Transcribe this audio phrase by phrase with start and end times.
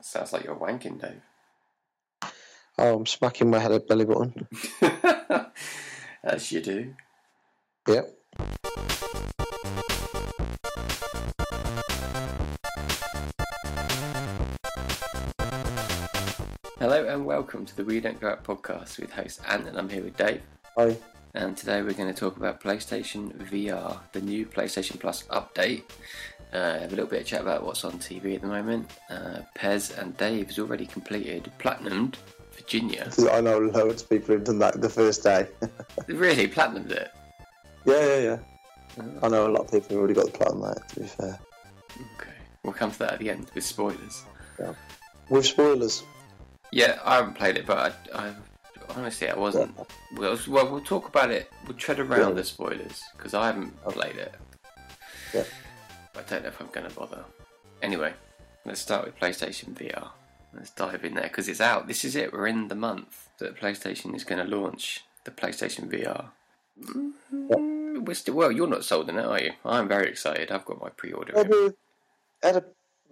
[0.00, 1.22] Sounds like you're wanking, Dave.
[2.78, 4.46] Oh, I'm smacking my head at belly button.
[6.22, 6.94] As you do.
[7.88, 8.14] Yep.
[16.78, 19.88] Hello and welcome to the We Don't Go Out podcast with host Ant, and I'm
[19.88, 20.42] here with Dave.
[20.76, 20.96] Hi.
[21.34, 25.82] And today we're going to talk about PlayStation VR, the new PlayStation Plus update.
[26.52, 28.90] Uh, have a little bit of chat about what's on TV at the moment.
[29.10, 32.14] Uh, Pez and Dave has already completed Platinumed
[32.52, 33.10] Virginia.
[33.30, 35.46] I know loads of people who've done that the first day.
[36.06, 37.12] really, Platinumed it?
[37.84, 38.38] yeah, yeah, yeah.
[39.22, 41.06] I know a lot of people who've already got the plot on that, to be
[41.06, 41.38] fair.
[42.16, 42.30] Okay,
[42.62, 44.24] we'll come to that at the end with spoilers.
[45.28, 46.02] With spoilers.
[46.72, 48.32] Yeah, I haven't played it, but I, I
[48.96, 49.76] honestly I wasn't.
[50.16, 51.50] Well, well, we'll talk about it.
[51.66, 52.34] We'll tread around Yeah.
[52.34, 54.34] the spoilers because I haven't played it.
[55.34, 55.44] Yeah.
[56.18, 57.24] I don't know if I'm going to bother.
[57.82, 58.12] Anyway,
[58.64, 60.08] let's start with PlayStation VR.
[60.52, 61.86] Let's dive in there because it's out.
[61.86, 62.32] This is it.
[62.32, 66.26] We're in the month that PlayStation is going to launch the PlayStation VR.
[66.82, 69.52] Mm, We're still, well, you're not sold on it, are you?
[69.64, 70.50] I'm very excited.
[70.50, 71.36] I've got my pre-order.
[71.38, 71.74] I in.
[72.42, 72.64] had a,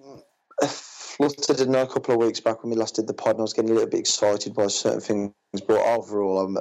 [0.02, 0.18] a,
[0.62, 3.32] a flutter, didn't I, a couple of weeks back when we last did the pod,
[3.32, 5.32] and I was getting a little bit excited by certain things,
[5.66, 6.56] but overall, I'm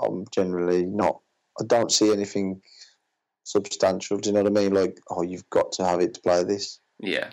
[0.00, 1.20] I'm generally not.
[1.60, 2.62] I don't see anything
[3.48, 4.18] substantial.
[4.18, 4.74] Do you know what I mean?
[4.74, 6.80] Like, oh, you've got to have it to play this.
[7.00, 7.30] Yeah.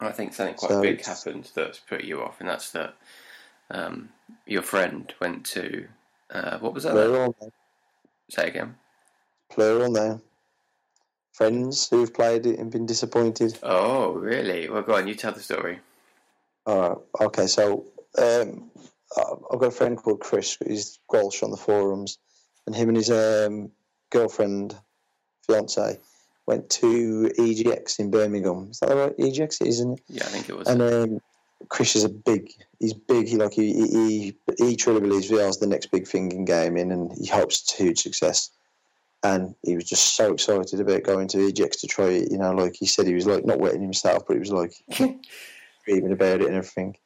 [0.00, 2.94] I think something quite So big it's- happened that's put you off, and that's that
[3.70, 4.08] um,
[4.46, 5.86] your friend went to.
[6.30, 6.92] Uh, what was that?
[6.92, 7.50] Plural now.
[8.30, 8.76] Say again.
[9.50, 10.20] Plural now.
[11.32, 13.58] Friends who've played it and been disappointed.
[13.62, 14.68] Oh, really?
[14.68, 15.80] Well, go on, you tell the story.
[16.66, 17.26] All right.
[17.26, 17.46] Okay.
[17.46, 17.84] So
[18.18, 18.70] um,
[19.52, 20.56] I've got a friend called Chris.
[20.66, 22.18] He's Welsh on the forums,
[22.66, 23.70] and him and his um,
[24.10, 24.76] girlfriend,
[25.46, 25.98] fiance,
[26.46, 28.68] went to EGX in Birmingham.
[28.70, 29.66] Is that the right EGX?
[29.66, 30.00] Isn't it?
[30.08, 30.68] Yeah, I think it was.
[30.68, 31.20] And um,
[31.68, 32.50] Chris is a big.
[32.78, 33.28] He's big.
[33.28, 36.92] He like he he, he truly believes VR is the next big thing in gaming,
[36.92, 38.50] and he hopes it's a huge success.
[39.22, 42.30] And he was just so excited about going to EGX to try it.
[42.30, 44.74] You know, like he said, he was like not wetting himself, but he was like
[45.86, 46.96] dreaming about it and everything.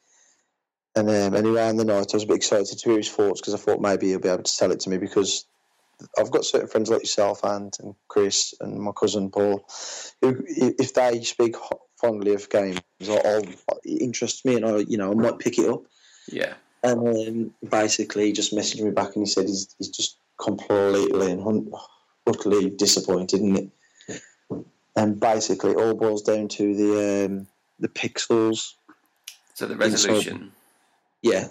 [0.96, 3.40] And um, anyway, on the night, I was a bit excited to hear his thoughts
[3.40, 5.46] because I thought maybe he'll be able to sell it to me because
[6.18, 9.66] I've got certain friends like yourself and, and Chris and my cousin Paul,
[10.22, 11.56] who, if they speak
[11.96, 13.42] fondly of games, I'll, I'll,
[13.84, 15.82] it interests me and I, you know, I might pick it up.
[16.30, 16.54] yeah.
[16.84, 21.32] And um, basically, he just messaged me back and he said he's, he's just completely
[21.32, 21.74] and
[22.24, 24.64] utterly disappointed in it.
[24.94, 27.46] And basically, it all boils down to the um,
[27.80, 28.74] the pixels.
[29.54, 30.52] So the Inside- resolution.
[31.22, 31.48] Yeah,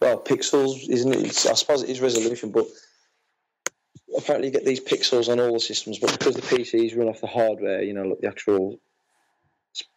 [0.00, 1.24] well, pixels, isn't it?
[1.24, 2.66] It's, I suppose it is resolution, but
[4.16, 5.98] apparently you get these pixels on all the systems.
[5.98, 8.78] But because the PCs run off the hardware, you know, like the actual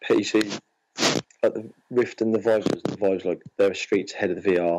[0.08, 0.60] PC,
[1.42, 4.78] like the Rift and the Vive, the Vive's like they're streets ahead of the VR.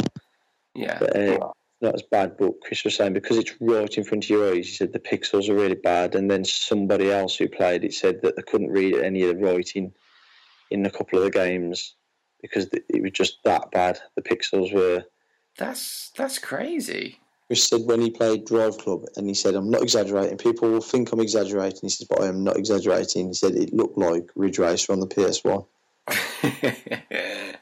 [0.74, 0.98] Yeah.
[1.00, 1.52] But, uh,
[1.82, 4.68] not as bad, but Chris was saying because it's right in front of your eyes,
[4.68, 6.16] he said the pixels are really bad.
[6.16, 9.44] And then somebody else who played it said that they couldn't read any of the
[9.44, 9.94] writing
[10.72, 11.96] in a couple of the games
[12.42, 14.00] because it was just that bad.
[14.16, 15.04] The pixels were.
[15.58, 17.20] That's that's crazy.
[17.48, 20.38] Chris said when he played Drive Club, and he said, I'm not exaggerating.
[20.38, 21.82] People will think I'm exaggerating.
[21.84, 23.28] He says, but I am not exaggerating.
[23.28, 25.66] He said it looked like Ridge Racer on the PS1.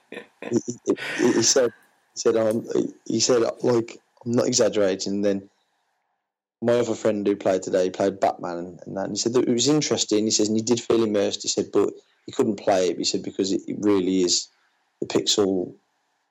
[0.49, 1.71] He, he, he said,
[2.13, 2.67] he said, um,
[3.05, 5.13] he said, like, I'm not exaggerating.
[5.13, 5.49] And then
[6.61, 9.05] my other friend who played today, he played Batman and, and that.
[9.05, 10.25] And he said that it was interesting.
[10.25, 11.43] He says, and he did feel immersed.
[11.43, 11.93] He said, but
[12.25, 12.97] he couldn't play it.
[12.97, 14.47] He said, because it, it really is
[15.01, 15.73] the pixel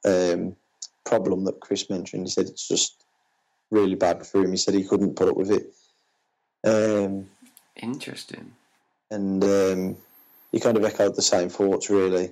[0.04, 0.56] um,
[1.04, 2.26] problem that Chris mentioned.
[2.26, 3.01] He said, it's just
[3.72, 4.50] really bad for him.
[4.52, 5.72] He said he couldn't put up with it.
[6.64, 7.26] Um,
[7.76, 8.52] Interesting.
[9.10, 9.96] and um,
[10.52, 12.30] he kind of echoed the same thoughts really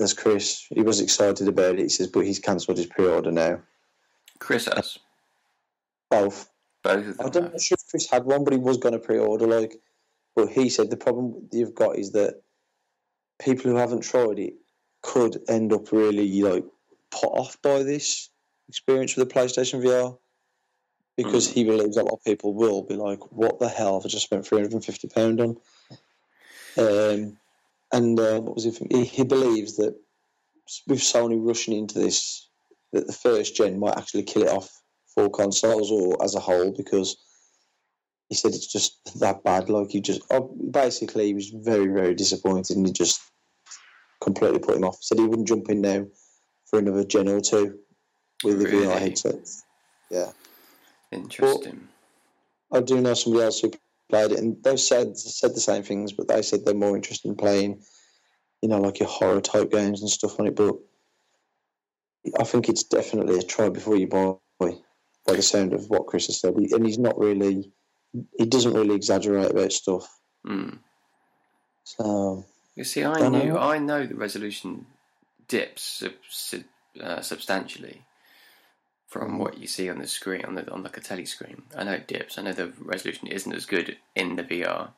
[0.00, 0.66] as Chris.
[0.70, 1.80] He was excited about it.
[1.80, 3.60] He says, but he's cancelled his pre-order now.
[4.38, 4.98] Chris has
[6.10, 6.48] Both.
[6.82, 9.46] both of I don't know if Chris had one, but he was going to pre-order.
[9.46, 9.76] Like,
[10.34, 12.40] but he said the problem you've got is that
[13.42, 14.54] people who haven't tried it
[15.02, 16.64] could end up really like
[17.10, 18.30] put off by this
[18.68, 20.16] experience with the PlayStation VR.
[21.16, 21.52] Because Mm.
[21.52, 24.24] he believes a lot of people will be like, "What the hell have I just
[24.24, 25.56] spent three hundred and fifty pound on?"
[26.76, 27.38] Um,
[27.92, 28.78] and uh, what was it?
[28.90, 29.96] He, he believes that
[30.86, 32.48] with Sony rushing into this,
[32.92, 34.70] that the first gen might actually kill it off
[35.14, 37.16] for consoles or as a whole because
[38.28, 39.70] he said it's just that bad.
[39.70, 43.20] Like he just oh, basically he was very very disappointed and he just
[44.20, 44.98] completely put him off.
[45.00, 46.06] Said he wouldn't jump in now
[46.66, 47.78] for another gen or two
[48.44, 49.36] with the VR headset.
[50.10, 50.32] Yeah,
[51.16, 51.88] Interesting.
[52.72, 53.72] I do know somebody else who
[54.08, 57.28] played it and they've said said the same things, but they said they're more interested
[57.28, 57.82] in playing
[58.62, 60.56] you know, like your horror type games and stuff on it.
[60.56, 60.76] But
[62.38, 66.26] I think it's definitely a try before you buy, by the sound of what Chris
[66.26, 66.54] has said.
[66.54, 67.70] And he's not really,
[68.38, 70.08] he doesn't really exaggerate about stuff.
[70.46, 70.78] Mm.
[71.84, 73.58] So You see, I knew know.
[73.58, 74.86] I know the resolution
[75.48, 76.02] dips
[77.00, 78.02] uh, substantially
[79.06, 81.62] from what you see on the screen on the on like a telly screen.
[81.76, 82.38] I know it dips.
[82.38, 84.90] I know the resolution isn't as good in the VR.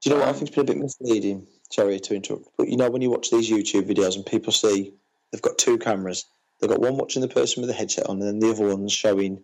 [0.00, 1.46] Do you know what I Um, think's been a bit misleading?
[1.70, 4.92] Sorry to interrupt, but you know when you watch these YouTube videos and people see
[5.30, 6.26] they've got two cameras,
[6.60, 8.92] they've got one watching the person with the headset on, and then the other one's
[8.92, 9.42] showing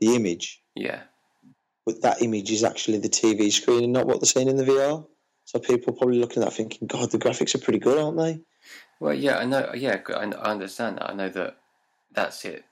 [0.00, 0.62] the image.
[0.74, 1.02] Yeah,
[1.84, 4.64] But that image is actually the TV screen and not what they're seeing in the
[4.64, 5.06] VR.
[5.44, 8.16] So people are probably looking at that thinking, "God, the graphics are pretty good, aren't
[8.16, 8.40] they?"
[9.00, 9.72] well, yeah, I know.
[9.74, 11.10] Yeah, I understand that.
[11.10, 11.58] I know that
[12.12, 12.64] that's it.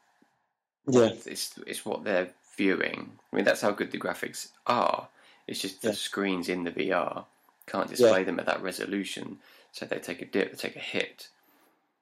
[0.93, 3.13] Yeah, It's it's what they're viewing.
[3.33, 5.09] I mean, that's how good the graphics are.
[5.47, 5.95] It's just the Yeah.
[5.95, 7.25] screens in the VR
[7.67, 9.39] can't display them at that resolution,
[9.73, 11.29] so they take a dip, they take a hit.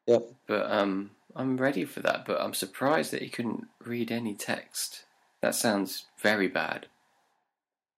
[0.06, 0.23] Yep.
[0.46, 2.25] But um, I'm ready for that.
[2.25, 5.05] But I'm surprised that he couldn't read any text.
[5.43, 6.87] That sounds very bad.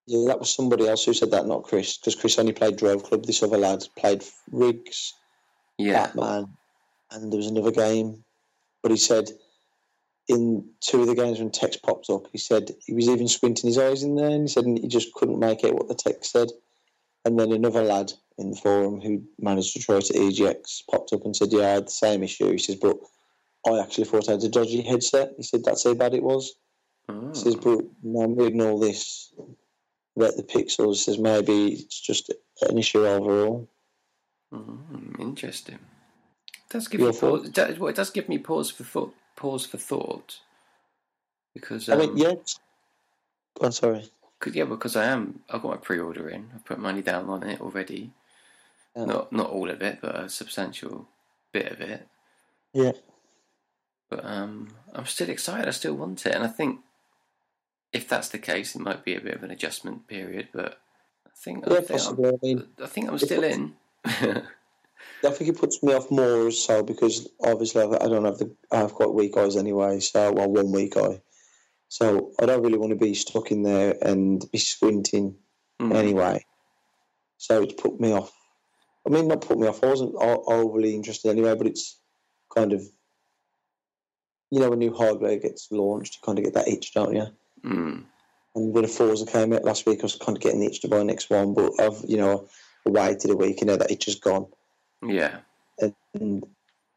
[0.07, 0.27] yeah.
[0.27, 3.25] That was somebody else who said that, not Chris, because Chris only played Drive Club.
[3.25, 5.15] This other lad played Rigs,
[5.79, 6.07] Yeah.
[6.07, 6.57] Batman,
[7.13, 8.25] and there was another game.
[8.83, 9.31] But he said
[10.31, 13.67] in two of the games when text popped up, he said he was even squinting
[13.67, 16.31] his eyes in there, and he said he just couldn't make out what the text
[16.31, 16.49] said.
[17.25, 21.25] And then another lad in the forum who managed to try to EGX popped up
[21.25, 22.97] and said, "Yeah, I had the same issue." He says, "But
[23.69, 26.55] I actually thought I had a dodgy headset." He said, "That's how bad it was."
[27.09, 27.31] Oh.
[27.31, 29.35] He says, "But now I'm reading all this
[30.17, 33.69] about the pixels." He says, "Maybe it's just an issue overall."
[34.53, 35.81] Mm, interesting.
[36.55, 37.47] It does give Your me pause.
[37.47, 39.15] It does, well, it does give me pause for thought.
[39.41, 40.41] Pause for thought.
[41.55, 42.35] Because I um, mean, yeah.
[43.63, 44.05] I'm sorry.
[44.39, 45.41] Cause, yeah, because I am.
[45.49, 46.51] I've got my pre-order in.
[46.55, 48.11] I've put money down on it already.
[48.95, 49.07] Yeah.
[49.07, 51.09] Not not all of it, but a substantial
[51.53, 52.07] bit of it.
[52.75, 52.93] Yeah.
[54.11, 55.69] But um, I'm still excited.
[55.69, 56.81] I still want it, and I think
[57.95, 60.49] if that's the case, it might be a bit of an adjustment period.
[60.53, 60.81] But
[61.27, 62.29] I think I Yeah, think, possibly.
[62.29, 63.75] I mean, I think I'm still in.
[65.25, 68.79] I think it puts me off more so because obviously I've- don't have the I
[68.79, 70.01] have quite weak eyes anyway.
[70.01, 71.21] So well, one weak eye.
[71.89, 75.37] So I don't really want to be stuck in there and be squinting
[75.81, 75.95] Mm.
[75.95, 76.45] anyway.
[77.39, 78.33] So it's put me off.
[79.07, 79.83] I mean, not put me off.
[79.83, 81.99] I wasn't overly interested anyway, but it's
[82.55, 82.83] kind of,
[84.51, 87.27] you know, when new hardware gets launched, you kind of get that itch, don't you?
[87.65, 88.05] Mm.
[88.55, 90.81] And when a Forza came out last week, I was kind of getting the itch
[90.83, 92.49] to buy the next one, but I've, you know,
[92.85, 94.47] waited a week, you know, that itch is gone.
[95.03, 95.39] Yeah.
[96.15, 96.45] And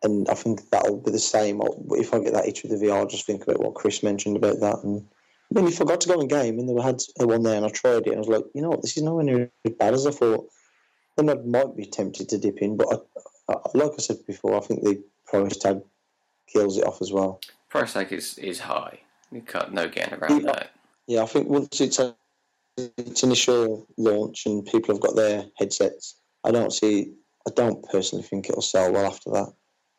[0.03, 1.61] and I think that'll be the same.
[1.91, 4.59] If I get that itch with the VR, just think about what Chris mentioned about
[4.59, 4.83] that.
[4.83, 5.07] And
[5.55, 7.65] I mean, if I got to go in game and they had one there and
[7.65, 9.71] I tried it, and I was like, you know what, this is nowhere near as
[9.73, 10.49] bad as I thought.
[11.15, 14.57] Then I might be tempted to dip in, but I, I, like I said before,
[14.57, 15.81] I think the price tag
[16.47, 17.39] kills it off as well.
[17.69, 18.99] Price tag is is high.
[19.31, 20.51] You can't no getting around Yeah.
[20.51, 20.71] that.
[21.07, 22.15] Yeah, I think once it's a,
[22.77, 27.13] its initial launch and people have got their headsets, I don't see.
[27.47, 29.53] I don't personally think it'll sell well after that.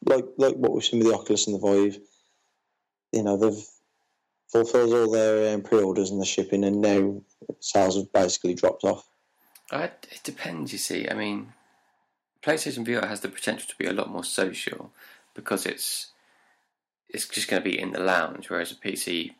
[0.06, 1.98] Like like what we've seen with the Oculus and the Vive,
[3.12, 3.64] you know, they've
[4.50, 7.22] fulfilled all their um, pre-orders and the shipping, and now
[7.60, 9.08] sales have basically dropped off.
[9.70, 11.08] I, it depends, you see.
[11.08, 11.52] I mean,
[12.42, 14.92] PlayStation VR has the potential to be a lot more social
[15.34, 16.12] because it's
[17.08, 19.32] it's just going to be in the lounge, whereas a PC,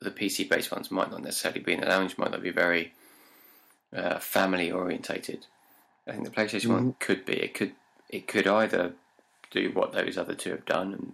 [0.00, 2.92] the PC based ones might not necessarily be in the lounge, might not be very
[3.94, 5.46] uh, family orientated.
[6.06, 7.34] I think the PlayStation One could be.
[7.34, 7.72] It could
[8.08, 8.92] it could either
[9.50, 11.12] do what those other two have done and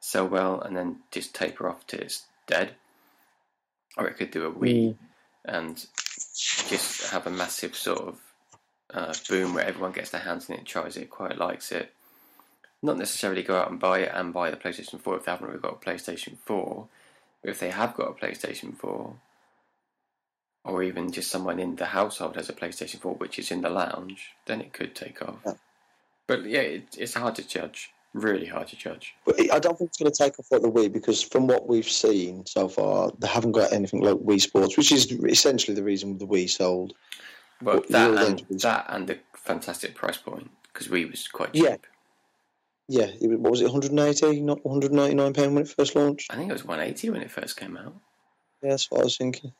[0.00, 2.74] sell well, and then just taper off till it's dead,
[3.96, 4.96] or it could do a Wii
[5.44, 5.86] and
[6.36, 8.20] just have a massive sort of
[8.92, 11.92] uh, boom where everyone gets their hands in it, tries it, quite likes it.
[12.82, 15.46] Not necessarily go out and buy it and buy the PlayStation 4 if they haven't
[15.46, 16.88] already got a PlayStation 4,
[17.42, 19.14] but if they have got a PlayStation 4,
[20.66, 23.70] or even just someone in the household has a PlayStation 4 which is in the
[23.70, 25.38] lounge, then it could take off.
[25.46, 25.52] Yeah.
[26.26, 27.92] But yeah, it, it's hard to judge.
[28.12, 29.14] Really hard to judge.
[29.24, 31.68] But I don't think it's going to take off like the Wii because from what
[31.68, 35.82] we've seen so far, they haven't got anything like Wii Sports, which is essentially the
[35.82, 36.94] reason the Wii sold.
[37.62, 41.64] Well, Well, that and that and the fantastic price point because we was quite cheap.
[41.64, 41.76] Yeah.
[42.88, 46.32] Yeah, it was, what was it, 180, not 199 pound when it first launched?
[46.32, 47.96] I think it was 180 when it first came out.
[48.62, 49.52] Yeah, that's what I was thinking.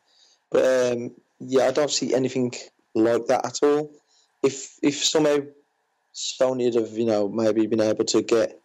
[0.50, 2.52] But um, yeah, I don't see anything
[2.94, 3.90] like that at all.
[4.42, 5.38] If if somehow
[6.14, 8.60] Sony had have you know maybe been able to get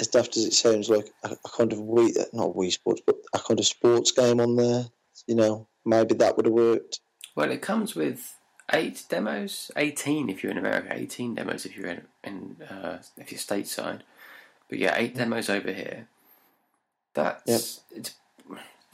[0.00, 3.16] as daft as it sounds like a, a kind of Wii, not Wii Sports, but
[3.32, 4.86] a kind of sports game on there,
[5.26, 7.00] you know, maybe that would have worked.
[7.36, 8.34] Well, it comes with
[8.72, 13.30] eight demos, eighteen if you're in America, eighteen demos if you're in, in uh, if
[13.30, 14.00] you're stateside.
[14.68, 16.08] But yeah, eight demos over here.
[17.14, 17.98] That's Yep.
[17.98, 18.14] it's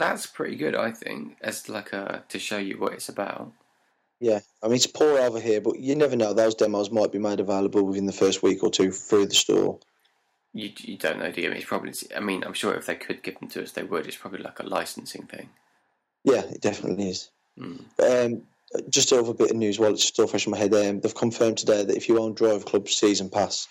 [0.00, 3.52] that's pretty good, I think, as like a to show you what it's about.
[4.18, 6.32] Yeah, I mean it's poor over here, but you never know.
[6.32, 9.78] Those demos might be made available within the first week or two through the store.
[10.52, 11.48] You you don't know, do you?
[11.48, 11.92] I mean, it's probably.
[12.16, 14.06] I mean, I'm sure if they could give them to us, they would.
[14.06, 15.50] It's probably like a licensing thing.
[16.24, 17.30] Yeah, it definitely is.
[17.58, 17.84] Mm.
[18.02, 18.42] Um,
[18.88, 20.74] just over a bit of news while it's still fresh in my head.
[20.74, 23.68] Um, they've confirmed today that if you own Drive Club season pass,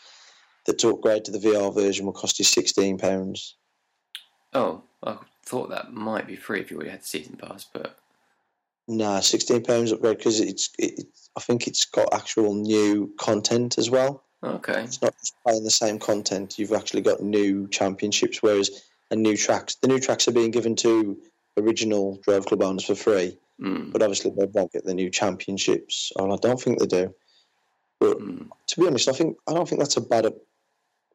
[0.65, 3.55] that to upgrade to the VR version will cost you sixteen pounds.
[4.53, 5.17] Oh, I
[5.49, 7.97] thought that might be free if you already had the season pass, but
[8.87, 10.69] Nah, sixteen pounds upgrade because it's.
[10.79, 11.05] It,
[11.37, 14.23] I think it's got actual new content as well.
[14.43, 14.81] okay.
[14.83, 16.57] It's not just playing the same content.
[16.57, 19.75] You've actually got new championships, whereas and new tracks.
[19.75, 21.17] The new tracks are being given to
[21.57, 23.91] original Drive Club owners for free, Mm.
[23.91, 26.11] but obviously they won't get the new championships.
[26.15, 27.13] Well, I don't think they do.
[27.99, 28.49] But Mm.
[28.67, 30.25] to be honest, I think I don't think that's a bad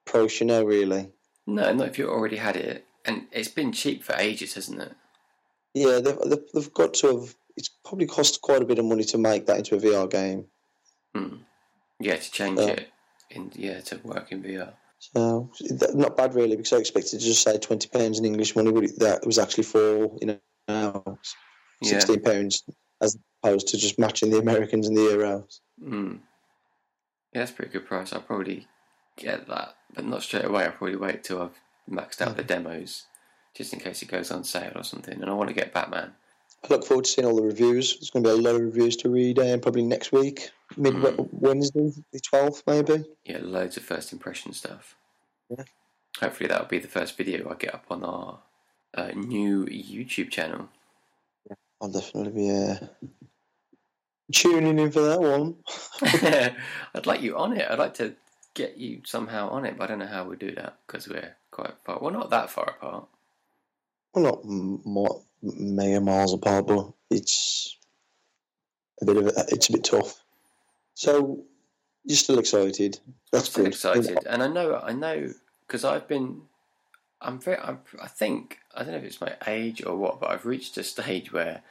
[0.07, 0.41] approach.
[0.41, 1.11] You know, really.
[1.47, 4.93] No, not if you already had it, and it's been cheap for ages, hasn't it?
[5.75, 7.35] Yeah, they've, they've, they've got to have.
[7.57, 10.47] It's probably cost quite a bit of money to make that into a VR game.
[11.17, 11.41] Mm.
[12.01, 12.67] Yeah, to change Yeah.
[12.69, 12.89] it
[13.31, 14.73] in yeah to work in VR.
[14.99, 15.51] So
[15.95, 18.85] not bad really, because I expected to just say twenty pounds in English money, but
[18.85, 21.03] it, that was actually for you know Yeah.
[21.83, 22.65] sixteen pounds
[23.01, 25.61] as opposed to just matching the Americans and the Euros.
[25.83, 26.21] Mm.
[27.33, 28.13] Yeah, that's a pretty good price.
[28.13, 28.67] I'll probably
[29.17, 30.65] get that, but not straight away.
[30.65, 33.05] I'll probably wait till I've maxed out the demos,
[33.55, 35.21] just in case it goes on sale or something.
[35.21, 36.13] And I want to get Batman.
[36.65, 37.99] I look forward to seeing all the reviews.
[37.99, 40.95] There's going to be a lot of reviews to read, and probably next week, mid
[40.95, 41.29] Mm.
[41.33, 43.05] Wednesday, the twelfth, maybe.
[43.25, 44.97] Yeah, loads of first impression stuff.
[45.51, 45.65] Yeah.
[46.21, 48.39] Hopefully that'll be the first video I get up on our
[48.95, 50.69] uh, new YouTube channel.
[51.83, 52.77] I'll definitely be uh,
[54.33, 55.57] tuning in for that one.
[56.95, 57.67] I'd like you on it.
[57.69, 58.15] I'd like to
[58.55, 61.35] get you somehow on it, but I don't know how we do that because we're
[61.55, 62.01] quite far.
[62.01, 63.07] Well, not that far apart.
[64.13, 67.77] Well, not m- more mega miles apart, but it's
[69.01, 70.23] a bit of a, it's a bit tough.
[70.95, 71.45] So
[72.05, 72.99] you're still excited?
[73.33, 73.73] That's I'm still good.
[73.73, 75.33] excited, and I know, I know,
[75.67, 76.43] because I've been,
[77.21, 80.31] I'm very, I'm, I think, I don't know if it's my age or what, but
[80.31, 81.63] I've reached a stage where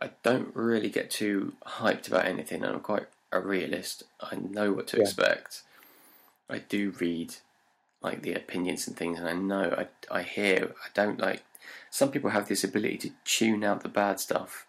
[0.00, 4.02] I don't really get too hyped about anything, and I'm quite a realist.
[4.20, 5.02] I know what to Yeah.
[5.02, 5.62] expect.
[6.48, 7.36] I do read
[8.04, 9.74] like the opinions and things, and I know,
[10.10, 11.42] I, I hear, I don't like.
[11.90, 14.66] Some people have this ability to tune out the bad stuff.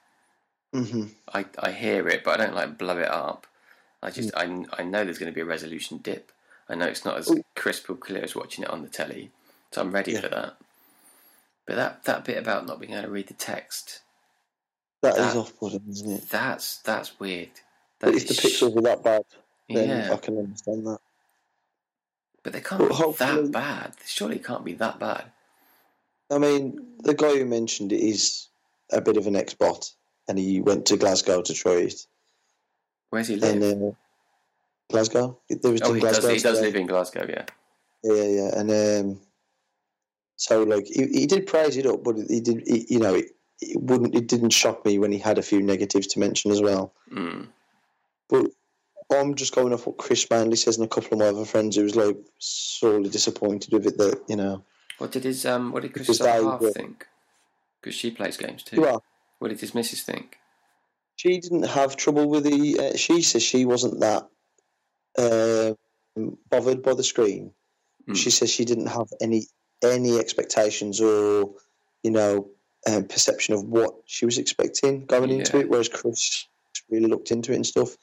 [0.74, 3.48] hmm I, I hear it, but I don't like blow it up.
[4.04, 6.32] I just I, I know there's going to be a resolution dip.
[6.70, 7.44] I know it's not as Oh.
[7.56, 9.32] crisp or clear as watching it on the telly,
[9.72, 10.22] so I'm ready Yeah.
[10.22, 10.58] for that.
[11.68, 14.02] But that that bit about not being able to read the text,
[15.02, 16.30] That is That- off-putting, isn't it?
[16.30, 17.50] that's that's weird.
[18.00, 19.24] That if the is pixels are that bad,
[19.70, 21.00] then yeah, I can understand that.
[22.46, 23.94] But they can't But be that bad.
[24.06, 25.26] Surely it can't be that bad.
[26.32, 28.50] I mean, the guy who mentioned it is
[28.92, 29.92] a bit of an ex-bot,
[30.28, 32.06] and he went to Glasgow to try it.
[33.10, 33.62] Where's he live?
[33.62, 33.92] And uh,
[34.92, 36.20] Glasgow, there was oh, in he does.
[36.20, 36.34] Glasgow.
[36.34, 36.68] He does today.
[36.68, 37.26] live in Glasgow.
[37.28, 37.46] Yeah.
[38.04, 39.22] Yeah, yeah, and um,
[40.36, 43.32] so like he, he did praise it up, but he did, he, you know, it,
[43.60, 46.62] it wouldn't, it didn't shock me when he had a few negatives to mention as
[46.62, 46.94] well.
[47.12, 47.48] Mm.
[48.30, 48.52] But
[49.12, 51.76] I'm just going off what Chris Manley says, and a couple of my other friends
[51.76, 53.98] who was like sorely disappointed with it.
[53.98, 54.64] That you know,
[54.98, 55.72] What did his um?
[55.72, 57.06] What did Christopher Half were- think?
[57.82, 58.82] Because she plays games too.
[58.82, 59.04] well,
[59.40, 60.38] What did his missus think?
[61.18, 62.80] she didn't have trouble with the.
[62.80, 64.28] Uh, she says she wasn't that
[65.18, 65.74] uh,
[66.50, 67.52] bothered by the screen.
[68.10, 68.16] Mm.
[68.18, 69.44] She says she didn't have any
[69.84, 71.54] any expectations or
[72.04, 72.50] you know
[72.88, 75.70] um, perception of what she was expecting going into it.
[75.70, 76.48] Whereas Chris
[76.90, 77.96] really looked into it and stuff.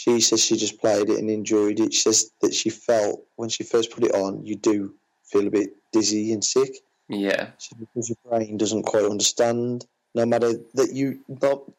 [0.00, 1.92] She says she just played it and enjoyed it.
[1.92, 5.50] She says that she felt when she first put it on, you do feel a
[5.50, 6.74] bit dizzy and sick.
[7.10, 7.50] Yeah.
[7.58, 11.70] So because your brain doesn't quite understand, no matter that you not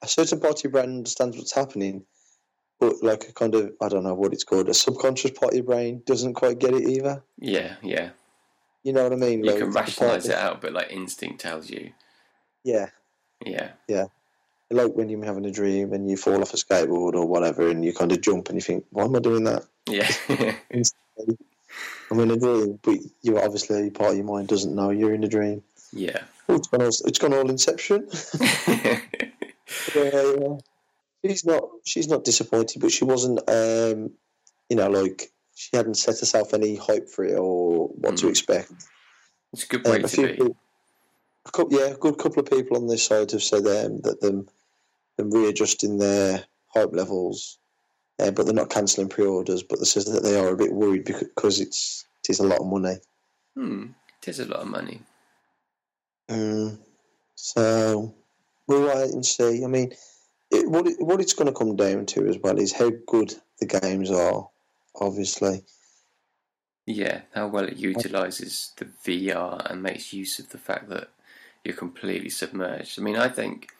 [0.00, 2.06] a certain part of your brain understands what's happening,
[2.80, 5.56] but like a kind of I don't know what it's called, a subconscious part of
[5.56, 7.22] your brain doesn't quite get it either.
[7.38, 7.76] Yeah.
[7.82, 8.08] Yeah.
[8.84, 9.44] You know what I mean?
[9.44, 11.92] You Like, can rationalize it out, but like instinct tells you.
[12.64, 12.86] Yeah.
[13.44, 14.06] Yeah, Yeah.
[14.70, 17.84] Like when you're having a dream and you fall off a skateboard or whatever, and
[17.84, 20.10] you kind of jump and you think, "Why am I doing that?" Yeah.
[22.10, 25.24] I'm in a dream, but you obviously part of your mind doesn't know you're in
[25.24, 25.62] a dream.
[25.92, 26.22] yeah.
[26.48, 28.08] Oh, it's gone all, it's gone all Inception.
[28.38, 29.00] yeah,
[29.94, 30.56] yeah.
[31.24, 31.62] She's not.
[31.84, 33.40] She's not disappointed, but she wasn't.
[33.48, 34.12] Um,
[34.68, 38.30] you know, like she hadn't set herself any hype for it or what to Mm.
[38.30, 38.70] expect.
[39.52, 40.54] it's a good way Um, a to few be.
[41.46, 44.20] a couple, yeah, a good couple of people on this side have said um, that
[44.20, 44.48] them
[45.16, 46.44] them readjusting their
[46.74, 47.58] hype levels,
[48.18, 49.62] uh, but they're not cancelling pre-orders.
[49.62, 52.60] But they says that they are a bit worried because it's it is a lot
[52.60, 52.96] of money.
[53.54, 53.86] Hmm,
[54.22, 55.00] it is a lot of money.
[56.28, 56.78] Mm,
[57.34, 58.14] so
[58.66, 59.64] we'll wait and see.
[59.64, 59.92] I mean,
[60.50, 63.34] it, what it, what it's going to come down to as well is how good
[63.60, 64.48] the games are.
[64.98, 65.62] Obviously,
[66.86, 71.08] Yeah, how well it utilises the VR and makes use of the fact that
[71.64, 72.98] you're completely submerged.
[72.98, 73.72] I mean, I think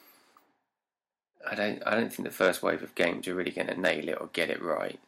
[1.45, 4.07] I don't I don't think the first wave of games are really going to nail
[4.09, 4.99] it or get it right.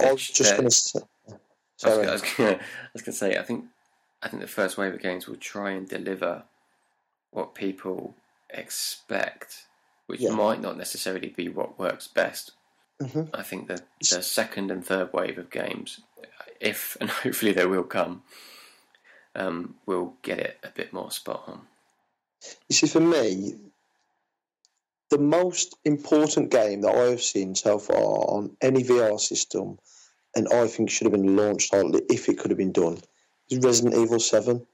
[0.00, 1.00] I was just going to say.
[1.28, 1.40] I was,
[1.76, 2.06] Sorry.
[2.08, 2.60] I was gonna, I
[2.92, 3.66] was gonna say, I think,
[4.22, 6.42] I think the first wave of games will try and deliver
[7.30, 8.14] what people
[8.50, 9.66] expect,
[10.06, 10.30] which Yeah.
[10.30, 12.52] might not necessarily be what works best.
[13.00, 13.30] Mhm.
[13.32, 16.00] I think that the second and third wave of games,
[16.58, 18.24] if and hopefully they will come,
[19.36, 21.68] um, will get it a bit more spot on.
[22.68, 23.54] You see, for me,
[25.10, 29.78] the most important game that I have seen so far on any VR system,
[30.36, 32.98] and I think should have been launched if it could have been done,
[33.50, 34.66] is Resident Evil 7.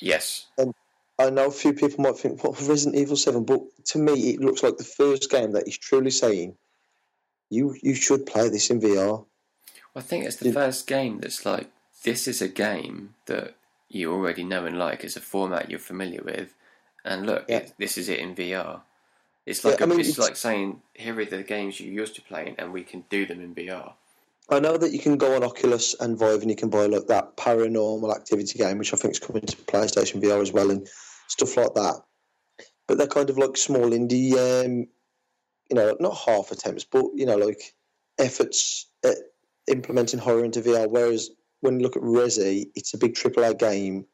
[0.00, 0.74] Yes, And
[1.18, 3.44] I know a few people might think, what, Resident Evil 7?
[3.44, 6.56] But to me, it looks like the first game that is truly saying,
[7.50, 9.24] you, you should play this in VR.
[9.94, 11.70] I think it's the first game that's like
[12.02, 13.54] this is a game that
[13.88, 15.04] you already know and like.
[15.04, 16.54] It's a format you're familiar with,
[17.04, 17.58] and look, Yeah.
[17.58, 18.80] it, this is it in VR.
[19.46, 21.90] It's Yeah, like I a, mean, it's, it's- like saying here are the games you
[21.90, 23.94] used to play, and we can do them in VR.
[24.50, 27.06] I know that you can go on Oculus and Vive and you can buy like
[27.06, 30.86] that paranormal activity game, which I think is coming to PlayStation VR as well, and
[31.28, 32.02] stuff like that.
[32.86, 34.86] But they're kind of like small indie, um,
[35.70, 37.60] you know, not half attempts, but you know, like
[38.18, 39.16] efforts at
[39.68, 40.88] implementing horror into VR.
[40.90, 41.30] Whereas
[41.60, 44.04] when you look at Resi, it's a big AAA game,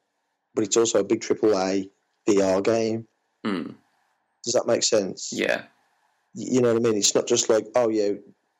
[0.53, 1.89] but it's also a big AAA
[2.27, 3.07] VR game.
[3.43, 3.71] Hmm.
[4.43, 5.29] Does that make sense?
[5.31, 5.63] Yeah,
[6.33, 6.97] You know what I mean?
[6.97, 8.11] It's not just like, oh yeah,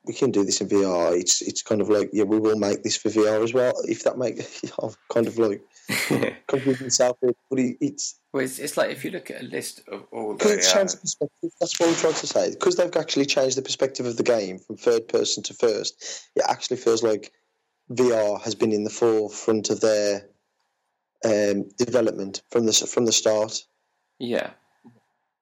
[0.05, 1.17] we can do this in VR.
[1.17, 3.73] It's it's kind of like, yeah, we will make this for VR as well.
[3.85, 4.39] If that make,
[4.81, 5.61] I'm kind of like
[6.47, 9.81] confusing myself, but it, it's well, it's, it's like if you look at a list
[9.87, 11.51] of all it's the changed the perspective.
[11.59, 12.49] That's what I'm trying to say.
[12.51, 16.27] Because they've actually changed the perspective of the game from third person to first.
[16.35, 17.31] It actually feels like
[17.91, 20.27] VR has been in the forefront of their
[21.25, 23.63] um, development from the from the start.
[24.19, 24.51] yeah.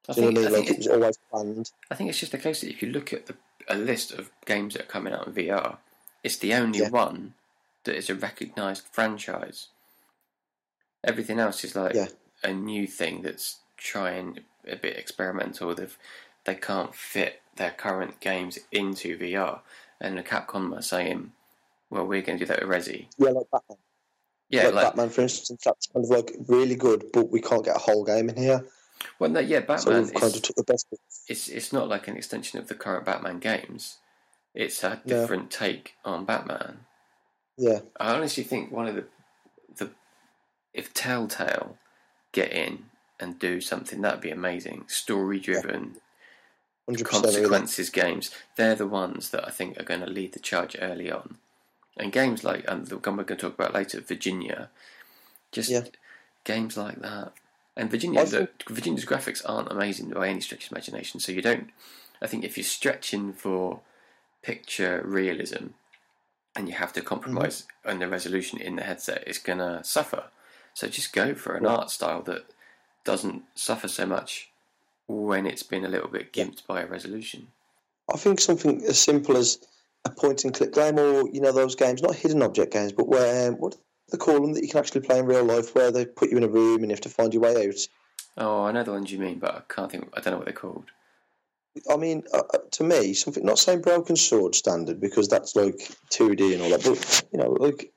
[0.10, 1.72] I you know think, what I think Like it it, was always planned.
[1.92, 3.36] I think it's just the case that if you look at the,
[3.68, 5.78] a list of games that are coming out in VR,
[6.24, 6.90] it's the only Yeah.
[6.90, 7.34] one
[7.84, 9.68] that is a recognised franchise.
[11.04, 12.08] Everything else is like Yeah.
[12.44, 15.74] a new thing that's trying a bit experimental.
[15.76, 15.98] They've
[16.46, 19.60] they can't fit their current games into VR,
[20.00, 21.34] and the Capcom are saying,
[21.90, 23.78] "Well, we're going to do that with Resi." Yeah, like Batman.
[24.50, 27.66] Yeah, like, like, Batman, for instance, that's kind of like really good, but we can't
[27.66, 28.66] get a whole game in here.
[29.20, 30.88] Well, no, yeah, Batman we've kind is of took the best.
[31.28, 33.98] It's it's not like an extension of the current Batman games.
[34.54, 36.80] It's a different take on Batman.
[37.58, 39.06] Yeah, I honestly think one of the
[39.76, 39.92] the
[40.74, 41.78] if Telltale
[42.32, 42.86] get in
[43.20, 44.86] and do something that'd be amazing.
[44.88, 45.98] Story driven
[46.88, 47.08] percent.
[47.08, 48.32] consequences games.
[48.56, 51.38] They're the ones that I think are going to lead the charge early on.
[51.98, 54.70] And games like and the one we're going to talk about later, Virginia,
[55.52, 55.86] just Yeah.
[56.44, 57.34] games like that.
[57.78, 61.20] And Virginia, the, Virginia's graphics aren't amazing by any stretch of imagination.
[61.20, 61.70] So you don't.
[62.22, 63.82] I think if you're stretching for
[64.42, 65.68] picture realism,
[66.56, 67.90] and you have to compromise Mm-hmm.
[67.92, 70.24] on the resolution in the headset, it's going to suffer.
[70.74, 72.46] So just go for an art style that
[73.06, 74.50] doesn't suffer so much
[75.08, 77.48] when it's been a little bit gimped by a resolution.
[78.14, 79.60] I think something as simple as
[80.04, 83.08] a point and click game, or you know those games, not hidden object games, but
[83.08, 83.78] where what do
[84.16, 86.44] call them that you can actually play in real life, where they put you in
[86.44, 87.76] a room and you have to find your way out.
[88.38, 90.10] Oh, I know the ones you mean, but I can't think.
[90.16, 90.86] I don't know what they're called.
[91.90, 95.92] I mean, uh, uh, to me, something not saying broken sword standard because that's like
[96.10, 97.92] two D and all that, but you know, like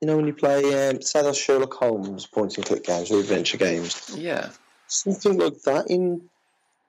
[0.00, 3.20] you know when you play um, say those Sherlock Holmes point and click games or
[3.20, 4.50] adventure games, Yeah,
[4.86, 5.90] something like that.
[5.90, 6.28] In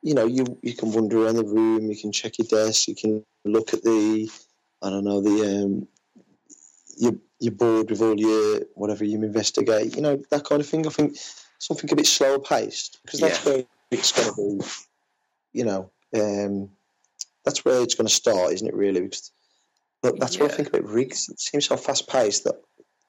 [0.01, 2.95] you know, you you can wander around the room, you can check your desk, you
[2.95, 4.29] can look at the
[4.81, 5.87] I don't know the um,
[6.97, 10.85] you you're bored with all your whatever you investigate, you know that kind of thing.
[10.85, 11.17] I think
[11.59, 14.65] something a bit slower paced because that's where it's going to be.
[15.53, 16.69] You know, um,
[17.43, 18.73] that's where it's going to start, isn't it?
[18.73, 19.31] Really, because
[20.01, 21.29] that's what I think about rigs.
[21.29, 22.55] It seems so fast paced that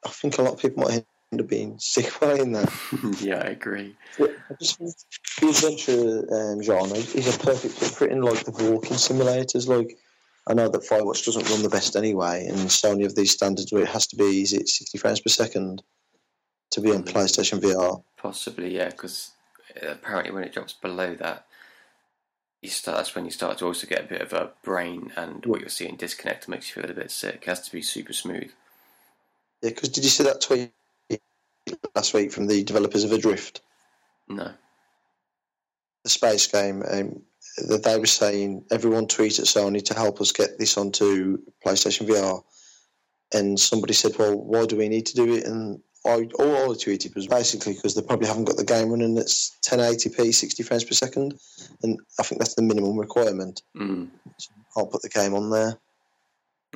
[0.05, 2.73] I think a lot of people might end up being sick playing that.
[3.21, 3.97] yeah, I agree.
[4.19, 4.29] I
[4.61, 4.95] just think
[5.41, 9.67] the adventure um, genre is a perfect fit for it in like the walking simulators.
[9.69, 9.99] Like
[10.49, 13.83] I know that Firewatch doesn't run the best anyway, and Sony have these standards where
[13.83, 15.83] it has to be is it sixty frames per second
[16.71, 17.13] to be on Mm.
[17.13, 18.03] PlayStation VR.
[18.17, 19.33] Possibly, yeah, because
[19.83, 21.47] apparently when it drops below that,
[22.63, 22.97] you start.
[22.99, 25.69] That's when you start to also get a bit of a brain and what you're
[25.69, 26.49] seeing disconnect.
[26.49, 27.43] Makes you feel a bit sick.
[27.43, 28.51] It has to be super smooth.
[29.63, 30.73] Yeah, because did you see that tweet
[31.95, 33.61] last week from the developers of Adrift,
[34.29, 34.53] No.
[36.05, 36.83] the space game?
[36.89, 37.23] Um,
[37.69, 42.07] that they were saying everyone tweet at Sony to help us get this onto PlayStation
[42.07, 42.43] VR,
[43.33, 46.75] and somebody said, "Well, why do we need to do it?" And I, all I
[46.75, 50.85] tweeted was basically because they probably haven't got the game running at 1080p, 60 frames
[50.85, 51.35] per second,
[51.83, 53.63] and I think that's the minimum requirement.
[53.77, 54.09] Mm.
[54.77, 55.79] I'll put the game on there,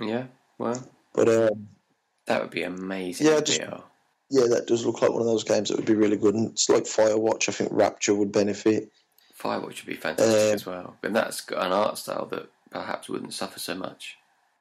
[0.01, 0.25] Yeah.
[0.59, 0.83] Well,
[1.15, 1.69] but um,
[2.27, 3.27] that would be amazing.
[3.27, 3.61] Yeah, just-
[4.33, 6.35] yeah, that does look like one of those games that would be really good.
[6.35, 7.49] And it's like Firewatch.
[7.49, 8.91] I think Rapture would benefit.
[9.41, 10.97] Firewatch would be fantastic Um, as well.
[11.03, 14.17] and that's got an art style that perhaps wouldn't suffer so much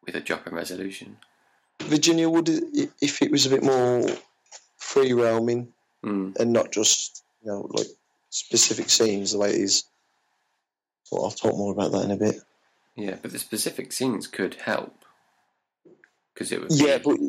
[0.05, 1.17] with a drop in resolution.
[1.81, 2.49] Virginia would
[3.01, 4.05] if it was a bit more
[4.77, 6.37] free roaming Mm.
[6.39, 7.87] and not just you know like
[8.29, 9.83] specific scenes the way it is.
[11.11, 12.35] Well, I'll talk more about that in a bit.
[12.95, 14.93] Yeah, but the specific scenes could help
[16.33, 16.71] because it would.
[16.71, 17.03] Yeah, be...
[17.03, 17.19] but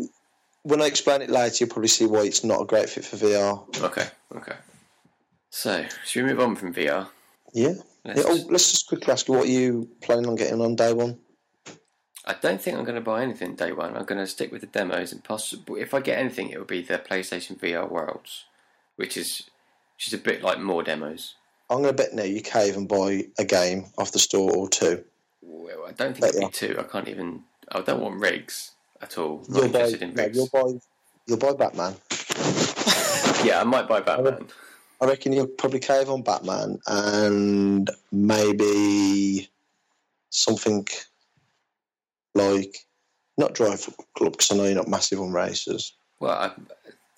[0.63, 3.17] when I explain it later, you'll probably see why it's not a great fit for
[3.17, 3.83] VR.
[3.83, 4.57] okay, okay.
[5.51, 7.09] So, should we move on from VR?
[7.53, 7.75] Yeah.
[8.05, 10.61] Let's yeah oh, just- let's just quickly ask you what are you planning on getting
[10.61, 11.19] on day one.
[12.27, 13.97] I don't think I'm going to buy anything day one.
[13.97, 16.67] I'm going to stick with the demos and possibly, if I get anything, it will
[16.67, 18.45] be the PlayStation VR Worlds,
[18.97, 19.49] which is
[19.97, 21.35] which is a bit like more demos.
[21.69, 24.69] I'm going to bet now you can't even buy a game off the store or
[24.69, 25.05] two.
[25.43, 26.77] Well, I don't think Bet it'll be two.
[26.79, 27.45] I can't even.
[27.73, 29.45] I don't want rigs at all.
[29.49, 30.37] You'll buy, interested in no, rigs.
[30.37, 30.79] you'll buy,
[31.27, 31.97] you'll buy Batman.
[33.43, 34.49] Yeah, I might buy Batman.
[35.01, 39.49] I reckon you'll probably cave on Batman and maybe
[40.29, 40.87] something
[42.35, 42.77] like
[43.39, 45.95] not Drive Club because I know you're not massive on races.
[46.21, 46.53] Well, I,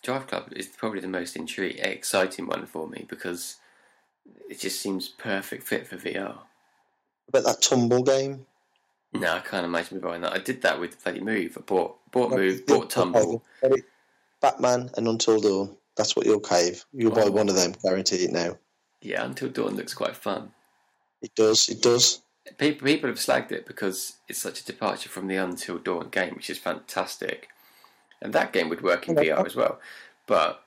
[0.02, 3.56] Drive Club is probably the most intriguing, exciting one for me because
[4.48, 6.38] it just seems perfect fit for VR.
[7.32, 8.46] But that tumble game,
[9.12, 10.32] No, I can't imagine me buying that.
[10.32, 11.58] I did that with bloody Move.
[11.58, 13.42] I bought bought No, Move, bought Tumble.
[14.40, 15.76] Batman and Until Dawn.
[15.96, 16.84] That's what you'll cave.
[16.92, 17.72] You'll buy one of them.
[17.82, 18.56] Guarantee it now.
[19.02, 20.52] Yeah, Until Dawn looks quite fun.
[21.20, 21.68] It does.
[21.68, 22.22] It does.
[22.58, 26.34] People people have slagged it because it's such a departure from the Until Dawn game,
[26.34, 27.48] which is fantastic,
[28.20, 29.28] and that game would work in Okay.
[29.28, 29.80] VR as well.
[30.26, 30.62] But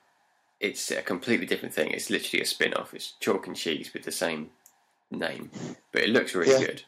[0.60, 1.90] it's a completely different thing.
[1.90, 2.94] It's literally a spin off.
[2.94, 4.50] It's chalk and cheese with the same
[5.10, 5.50] name,
[5.92, 6.66] but it looks really Yeah.
[6.66, 6.82] good.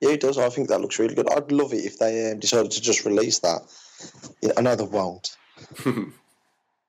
[0.00, 0.38] Yeah, it does.
[0.38, 1.30] I think that looks really good.
[1.30, 3.60] I'd love it if they um, decided to just release that.
[4.40, 5.36] Yeah, I know they won't.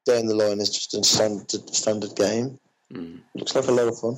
[0.06, 2.60] Down the line is just a standard standard game.
[2.92, 3.20] Mm.
[3.36, 4.18] Looks like a lot of fun.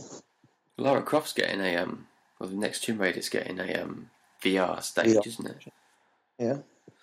[0.77, 2.07] Lara Croft's getting a um,
[2.39, 4.09] well, the next Tomb Raider's getting a um
[4.41, 5.21] VR stage, Yeah.
[5.25, 5.57] isn't it?
[6.39, 6.57] Yeah.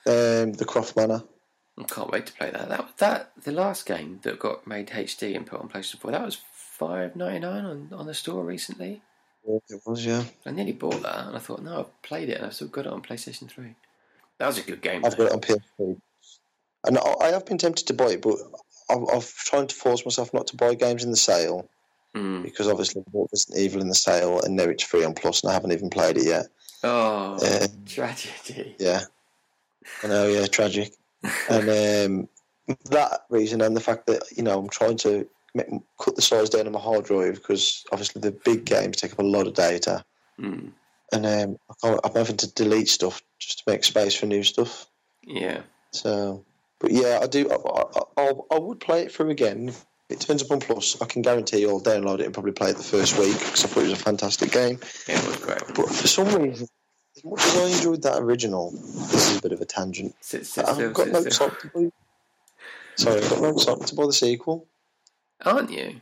[0.07, 1.23] Um, the Croft Manor.
[1.79, 2.69] I can't wait to play that.
[2.69, 6.11] That that the last game that got made HD and put on PlayStation Four.
[6.13, 9.03] That was five ninety nine on on the store recently.
[9.47, 10.25] It was, yeah.
[10.45, 12.85] I nearly bought that, and I thought, no, I've played it, and I've still got
[12.85, 13.75] it on PlayStation Three.
[14.39, 15.03] That was a good game.
[15.05, 15.29] I've though.
[15.29, 16.01] got it on PS3.
[16.87, 18.37] And I I have been tempted to buy it, but
[18.91, 21.69] I've, I've trying to force myself not to buy games in the sale
[22.13, 22.43] Mm.
[22.43, 25.55] because obviously Resident Evil in the sale and now it's free on Plus and I
[25.55, 26.47] haven't even played it yet.
[26.83, 28.75] Oh, Uh, tragedy.
[28.81, 29.03] Yeah.
[30.03, 30.93] I know, yeah, tragic.
[31.49, 32.29] and
[32.69, 35.25] um, that reason and the fact that, you know, I'm trying to
[35.55, 35.67] make,
[36.01, 39.21] cut the size down on my hard drive because obviously the big games take up
[39.21, 40.05] a lot of data.
[40.41, 40.73] Mm.
[41.13, 44.43] And um, I can't, I'm having to delete stuff just to make space for new
[44.43, 44.87] stuff.
[45.23, 45.63] Yeah.
[45.93, 46.45] So,
[46.81, 47.49] but yeah, I do.
[47.51, 49.69] I, I, I, would play it through again.
[49.69, 52.53] If it turns up on Plus, I can guarantee you I'll download it and probably
[52.53, 54.81] play it the first week because I thought it was a fantastic game.
[55.07, 55.63] Yeah, it was great.
[55.69, 56.67] But for some reason,
[57.17, 60.15] as much as I enjoyed that original, this is a bit of a tangent.
[60.21, 61.27] Sit, sit I've got sit no still.
[61.27, 61.91] excitement to buy.
[62.97, 64.67] Sorry, I've got no excitement to buy the sequel.
[65.45, 66.01] Aren't you?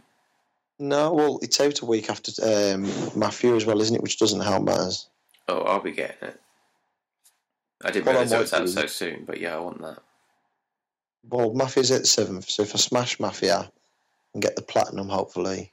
[0.79, 2.85] No, well, it's out a week after um,
[3.19, 4.03] Mafia as well, isn't it?
[4.03, 5.09] Which doesn't help matters.
[5.49, 6.41] Oh, I'll be getting it.
[7.83, 9.99] I didn't Well, realise it was out so soon, but yeah, I want that.
[11.31, 13.71] Well, Mafia's at the seventh, so if I smash Mafia
[14.33, 15.73] and get the platinum, hopefully,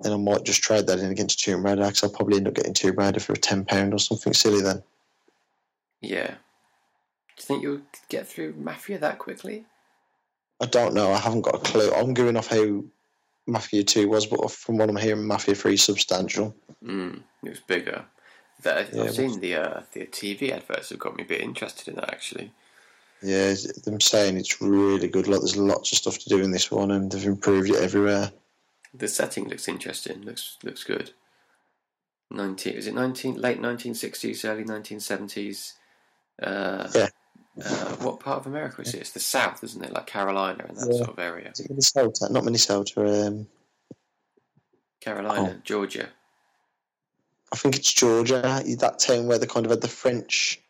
[0.00, 2.54] then I might just trade that in against Tomb Raider because I'll probably end up
[2.54, 4.82] getting Tomb Raider for a ten pound or something silly then.
[6.00, 6.26] Yeah.
[6.28, 6.34] Do
[7.38, 9.64] you think you'll get through Mafia that quickly?
[10.60, 11.12] I don't know.
[11.12, 11.92] I haven't got a clue.
[11.92, 12.84] I'm going off how
[13.46, 16.54] Mafia Two was, but from what I'm hearing, Mafia Three is substantial.
[16.84, 18.04] Mm, it was bigger.
[18.62, 21.88] That, I've it seen the uh, the TV adverts have got me a bit interested
[21.88, 22.52] in that actually.
[23.22, 25.26] Yeah, them saying it's really good.
[25.26, 28.30] Like there's lots of stuff to do in this one, and they've improved it everywhere.
[28.94, 30.22] The setting looks interesting.
[30.22, 31.12] Looks looks good.
[32.30, 35.74] Nineteen is it nineteen late nineteen sixties, early nineteen seventies?
[36.42, 37.08] Uh, Yeah.
[37.64, 39.00] Uh, what part of America is it?
[39.00, 39.90] It's the South, isn't it?
[39.92, 40.98] Like Carolina and that Yeah.
[40.98, 41.50] sort of area.
[41.52, 42.28] Is it Minnesota?
[42.30, 43.26] Not Minnesota.
[43.26, 43.48] Um,
[45.00, 45.60] Carolina, Oh.
[45.64, 46.08] Georgia.
[47.52, 50.60] I I think it's Georgia, that town where they kind of had the French.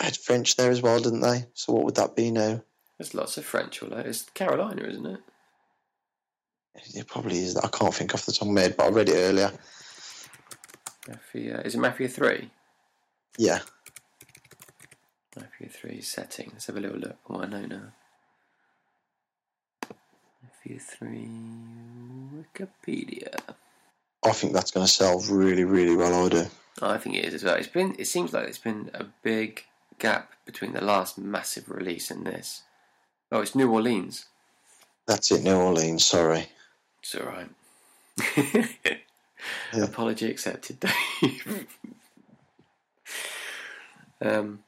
[0.00, 1.46] Had French there as well, didn't they?
[1.54, 2.62] So what would that be now?
[2.98, 4.08] There's lots of French all over.
[4.08, 5.20] It's Carolina, isn't it?
[6.94, 7.56] It probably is.
[7.56, 9.52] I can't think off the top of my head, but I read it earlier.
[11.08, 11.60] Mafia.
[11.60, 12.50] Is it Mafia 3?
[13.38, 13.60] Yeah.
[15.36, 16.50] Mafia 3 setting.
[16.52, 17.18] Let's have a little look.
[17.26, 17.92] What I know now.
[20.42, 21.28] Mafia 3
[22.34, 23.38] Wikipedia.
[24.24, 26.26] I think that's going to sell really, really well.
[26.26, 26.46] I do.
[26.82, 27.54] Oh, I think it is as well.
[27.54, 27.94] It's been.
[27.98, 29.64] It seems like it's been a big
[29.98, 32.62] gap between the last massive release and this.
[33.32, 34.26] Oh, it's New Orleans.
[35.06, 36.04] That's it, New Orleans.
[36.04, 36.46] Sorry.
[37.02, 37.50] It's all right.
[39.82, 41.66] Apology accepted, Dave.
[44.22, 44.60] um,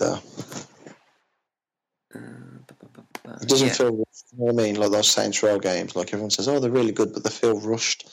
[0.00, 0.18] uh,
[3.40, 3.72] it doesn't yeah.
[3.72, 4.04] feel, you know
[4.52, 4.76] what I mean?
[4.76, 5.96] Like those Saints Row games.
[5.96, 8.08] Like everyone says, oh, they're really good, but they feel rushed.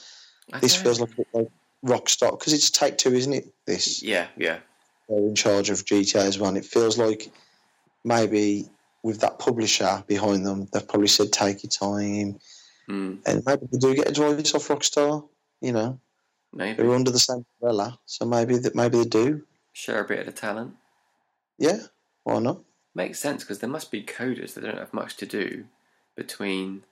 [0.52, 1.48] I This feels like like
[1.84, 3.52] Rockstar because it's Take Two, isn't it?
[3.66, 4.58] This Yeah, yeah.
[5.08, 6.48] They're in charge of GTA as well.
[6.48, 7.30] And it feels like
[8.04, 8.68] maybe
[9.02, 12.38] with that publisher behind them, they've probably said take your time,
[12.88, 15.28] Mm, and maybe they do get advice off Rockstar.
[15.60, 16.00] You know,
[16.52, 16.82] maybe.
[16.82, 19.42] they're under the same umbrella, so maybe that maybe they do.
[19.72, 20.74] Share a bit of the talent.
[21.58, 21.78] Yeah,
[22.24, 22.60] why not?
[22.94, 25.64] Makes sense because there must be coders that don't have much to do
[26.14, 26.84] between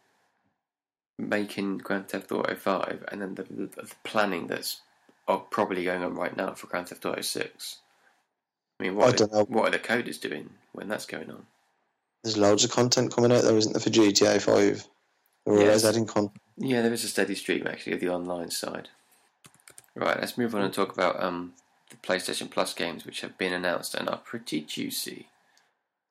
[1.18, 4.80] making Grand Theft Auto 5 and then the, the, the planning that's
[5.28, 7.78] uh, probably going on right now for Grand Theft Auto 6.
[8.84, 9.44] I mean, what, I are, don't know.
[9.44, 11.46] what are the coders doing when that's going on?
[12.22, 14.86] There's loads of content coming out there, isn't there, for GTA Five?
[15.46, 16.40] They're always adding content.
[16.58, 18.90] Yeah, there is a steady stream actually of the online side.
[19.94, 21.54] Right, let's move on and talk about um,
[21.88, 25.28] the PlayStation Plus games which have been announced and are pretty juicy.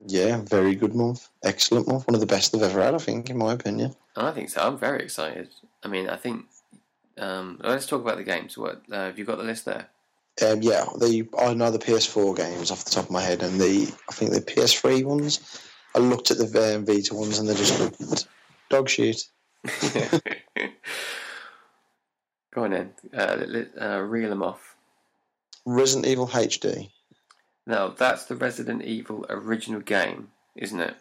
[0.07, 3.29] Yeah, very good month, excellent month, one of the best they've ever had, I think,
[3.29, 3.95] in my opinion.
[4.15, 4.61] I think so.
[4.61, 5.49] I'm very excited.
[5.83, 6.45] I mean, I think.
[7.19, 8.57] Um, let's talk about the games.
[8.57, 9.89] What uh, have you got the list there?
[10.41, 13.59] Um, yeah, the I know the PS4 games off the top of my head, and
[13.59, 15.61] the I think the PS3 ones.
[15.95, 18.27] I looked at the um, Vita ones, and they're just looked
[18.69, 19.23] dog shit.
[22.53, 22.93] Go on then.
[23.15, 24.75] Uh, let- uh, reel them off.
[25.65, 26.89] Resident Evil HD.
[27.65, 30.95] Now that's the Resident Evil original game, isn't it?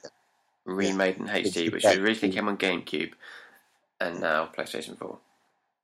[0.64, 3.12] Remade in HD, which originally came on GameCube,
[4.00, 5.18] and now PlayStation Four.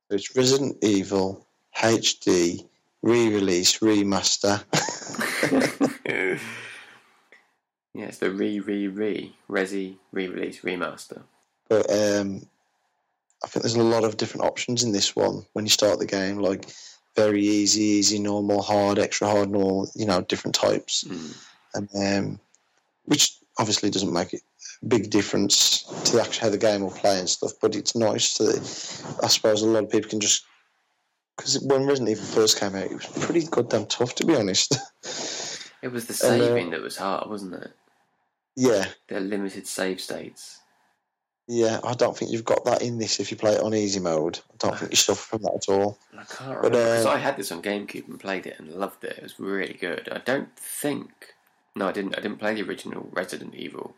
[0.09, 2.65] It's Resident Evil HD
[3.01, 4.63] re-release remaster.
[7.93, 11.21] yeah, it's the re re re Resi re release remaster.
[11.69, 12.45] but um,
[13.43, 16.05] I think there's a lot of different options in this one when you start the
[16.05, 16.65] game, like
[17.15, 19.89] very easy, easy, normal, hard, extra hard, normal.
[19.95, 21.03] You know, different types.
[21.05, 21.37] Mm.
[21.75, 22.39] and um,
[23.05, 24.41] which obviously doesn't make it
[24.81, 27.51] a big difference to actually how the game will play and stuff.
[27.61, 30.45] But it's nice that I suppose a lot of people can just
[31.39, 34.77] because when Resident Evil first came out, it was pretty goddamn tough to be honest.
[35.81, 37.71] It was the saving that was hard, wasn't it?
[38.57, 40.59] yeah, The limited save states.
[41.47, 41.79] yeah.
[41.85, 44.39] I don't think you've got that in this if you play it on easy mode.
[44.51, 45.97] I don't think you suffer from that at all.
[46.11, 48.67] I can't But, remember because uh, I had this on GameCube and played it and
[48.73, 49.15] loved it.
[49.19, 50.09] It was really good.
[50.11, 51.09] I don't think.
[51.77, 52.17] No, I didn't.
[52.17, 53.95] I didn't play the original Resident Evil.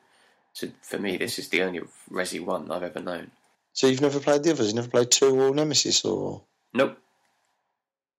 [0.53, 3.31] So for me, this is the only Resi one I've ever known.
[3.73, 4.67] So you've never played the others?
[4.67, 6.43] You've never played two or Nemesis or
[6.75, 6.99] Nope.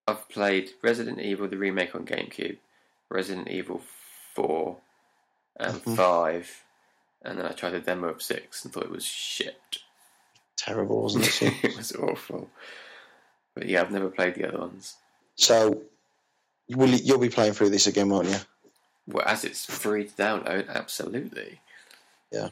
[0.07, 2.59] I've played Resident Evil the remake on GameCube,
[3.09, 3.83] Resident Evil
[4.35, 4.79] four,
[5.57, 5.97] and Mhm.
[5.97, 6.65] five,
[7.23, 9.79] and then I tried the demo of six and thought it was shit.
[10.57, 11.55] terrible, wasn't it?
[11.65, 12.49] it was awful.
[13.55, 14.97] But yeah, I've never played the other ones.
[15.35, 15.83] so
[16.69, 18.37] will you, you'll be playing through this again, won't you?
[19.09, 21.61] Well, as it's free to download, absolutely.
[22.31, 22.51] Yeah.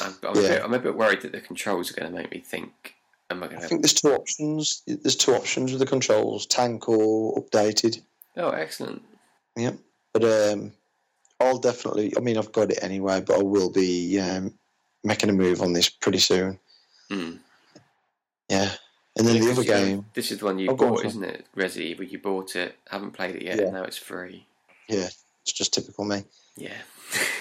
[0.00, 0.48] I'm, I'm, A, Yeah.
[0.48, 2.96] bit, I'm a bit worried that the controls are going to make me think,
[3.30, 4.82] am I going I think there's two options.
[4.86, 8.00] There's two options with the controls: tank or updated.
[8.36, 9.02] Oh, excellent.
[9.56, 9.78] Yep.
[10.12, 10.72] But um,
[11.40, 12.12] I'll definitely.
[12.16, 14.54] I mean, I've got it anyway, but I will be um,
[15.04, 16.58] making a move on this pretty soon.
[17.10, 17.38] Mm.
[18.48, 18.70] Yeah.
[19.18, 21.46] And then the other game, this is the one you Oh, go bought, isn't it?
[21.56, 22.04] Resi Evil.
[22.04, 23.64] You bought it, haven't played it yet, Yeah.
[23.64, 24.46] and now it's free.
[24.88, 25.08] Yeah,
[25.42, 26.24] it's just typical me.
[26.56, 26.76] Yeah.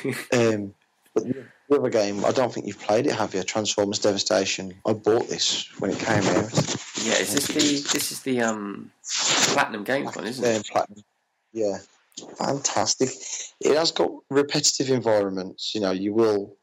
[0.32, 0.74] Um,
[1.16, 1.24] but
[1.70, 3.44] the the other game, I don't think you've played it, have you?
[3.44, 4.74] Transformers Devastation.
[4.86, 6.54] I bought this when it came out.
[7.04, 7.14] yeah.
[7.14, 8.92] Is this the this is the um
[9.54, 10.68] platinum games one, isn't it?
[10.68, 11.04] platinum.
[11.54, 11.78] Yeah,
[12.38, 13.10] fantastic.
[13.62, 15.74] It has got repetitive environments.
[15.74, 16.56] You know, you will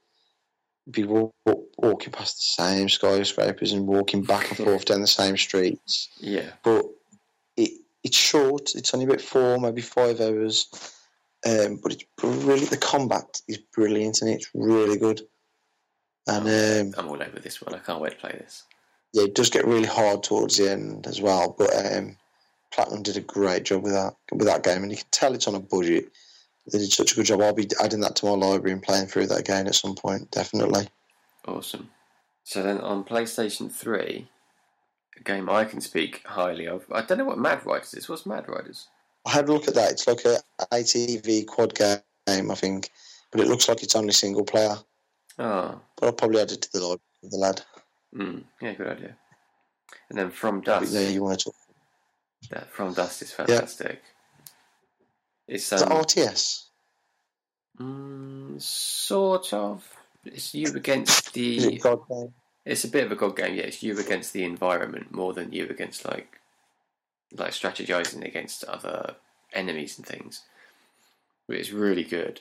[0.90, 5.06] be wa- wa- walking past the same skyscrapers and walking back and forth down the
[5.06, 6.08] same streets.
[6.18, 6.50] Yeah.
[6.62, 6.84] But
[7.56, 7.72] it
[8.04, 8.74] it's short.
[8.74, 10.68] It's only about four, maybe five hours.
[11.48, 15.22] Um, but it's really the combat is brilliant and it's really good.
[16.28, 17.74] And um, I'm all over this one.
[17.74, 18.64] I can't wait to play this.
[19.12, 21.54] yeah, it does get really hard towards the end as well.
[21.58, 22.16] But um,
[22.72, 25.48] Platinum did a great job with that with that game, and you can tell it's
[25.48, 26.10] on a budget.
[26.70, 27.40] They did such a good job.
[27.40, 30.30] I'll be adding that to my library and playing through that again at some point,
[30.30, 30.86] definitely.
[31.46, 31.90] Awesome.
[32.44, 34.28] So then on PlayStation 3,
[35.18, 36.84] a game I can speak highly of.
[36.92, 38.08] I don't know what Mad Riders is.
[38.08, 38.86] What's Mad Riders?
[39.26, 39.92] I had a look at that.
[39.92, 40.38] It's like a
[40.72, 42.90] ATV quad game, I think,
[43.30, 44.76] but it looks like it's only single player.
[45.38, 47.62] Oh, But I'll probably add it to the with the lad.
[48.14, 49.16] mm, yeah, good idea.
[50.10, 50.92] And then From Dust.
[50.92, 51.54] Yeah, you want to talk.
[52.50, 54.02] That From Dust is fantastic.
[55.48, 56.64] It's Is that um, RTS?
[57.80, 59.86] mm, sort of.
[60.24, 61.74] It's you against the.
[61.74, 62.34] it God game?
[62.64, 63.54] It's a bit of a god game.
[63.54, 66.38] Yeah, it's you against the environment more than you against like,
[67.36, 69.16] like strategizing against other
[69.52, 70.42] enemies and things.
[71.46, 72.40] But it's really good,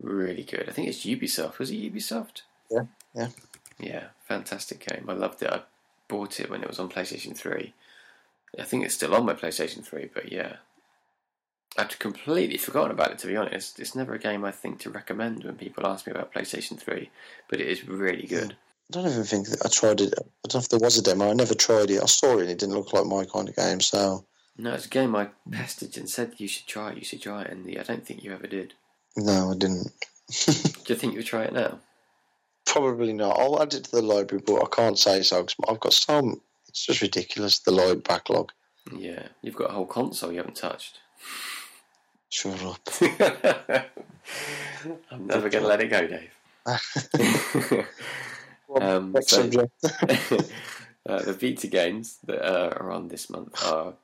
[0.00, 0.68] really good.
[0.68, 1.58] I think it's Ubisoft.
[1.58, 2.42] Was it Ubisoft?
[2.70, 3.28] Yeah, yeah.
[3.78, 5.06] Yeah, fantastic game.
[5.08, 5.50] I loved it.
[5.50, 5.62] I
[6.08, 7.74] bought it when it was on PlayStation Three.
[8.58, 10.56] I think it's still on my PlayStation Three, but yeah,
[11.76, 13.18] I'd completely forgotten about it.
[13.18, 16.12] To be honest, it's never a game I think to recommend when people ask me
[16.12, 17.10] about PlayStation Three,
[17.48, 18.56] but it is really good.
[18.90, 20.14] I don't even think that I tried it.
[20.18, 21.30] I don't know if there was a demo.
[21.30, 22.02] I never tried it.
[22.02, 23.80] I saw it and it didn't look like my kind of game.
[23.80, 24.24] So,
[24.56, 27.42] No, it's a game I pestered and said you should try it, you should try
[27.42, 28.72] it, and I don't think you ever did.
[29.16, 29.92] no, I didn't.
[30.46, 31.78] Do you think you'll try it now?
[32.66, 33.38] Probably not.
[33.38, 36.40] I'll add it to the library, but I can't say so 'cause I've got some.
[36.68, 38.52] It's just ridiculous, the library backlog.
[38.94, 40.98] Yeah, you've got a whole console you haven't touched.
[42.30, 42.80] Shut up.
[45.10, 46.30] I'm never going to let it go, Dave.
[48.80, 49.72] Um, Next so- subject.
[51.08, 53.94] uh, the Vita games that uh, are on this month are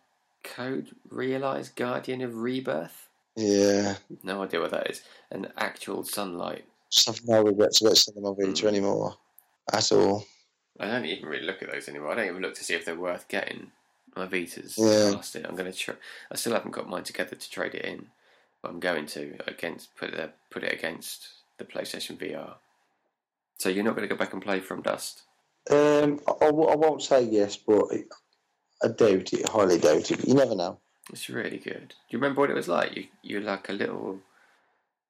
[0.42, 3.09] Code Realize Guardian of Rebirth.
[3.37, 3.96] Yeah.
[4.22, 5.03] No idea what that is.
[5.31, 6.64] And Actual Sunlight.
[6.90, 8.68] Just have no regrets about Cinema Vita Mm.
[8.68, 9.16] anymore.
[9.72, 10.24] At all.
[10.79, 12.12] I don't even really look at those anymore.
[12.12, 13.72] I don't even look to see if they're worth getting.
[14.16, 15.12] My Vita's Yeah.
[15.14, 15.46] past it.
[15.48, 15.77] I'm going to.
[15.77, 15.92] Tr-
[16.31, 18.07] I still haven't got mine together to trade it in,
[18.62, 22.55] but I'm going to against put it put it against the PlayStation VR.
[23.58, 25.22] So you're not going to go back and play From Dust.
[25.70, 27.86] Um, I, I I won't say yes, but
[28.82, 30.18] I doubt it, highly doubt it.
[30.18, 30.78] But you never know.
[31.10, 31.88] It's really good.
[31.88, 32.96] Do you remember what it was like?
[32.96, 34.18] You you're like a little.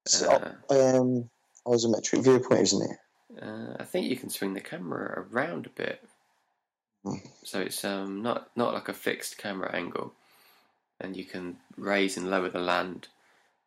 [0.06, 1.30] So, Uh, um,
[1.66, 2.98] isometric viewpoint, isn't it?
[3.42, 6.04] Uh, I think you can swing the camera around a bit,
[7.04, 7.16] Hmm.
[7.42, 10.12] so it's um not not like a fixed camera angle,
[11.00, 13.08] and you can raise and lower the land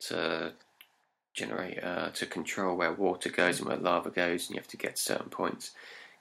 [0.07, 0.53] to
[1.37, 4.77] generate uh, to control where water goes and where lava goes, and you have to
[4.77, 5.71] get to certain points,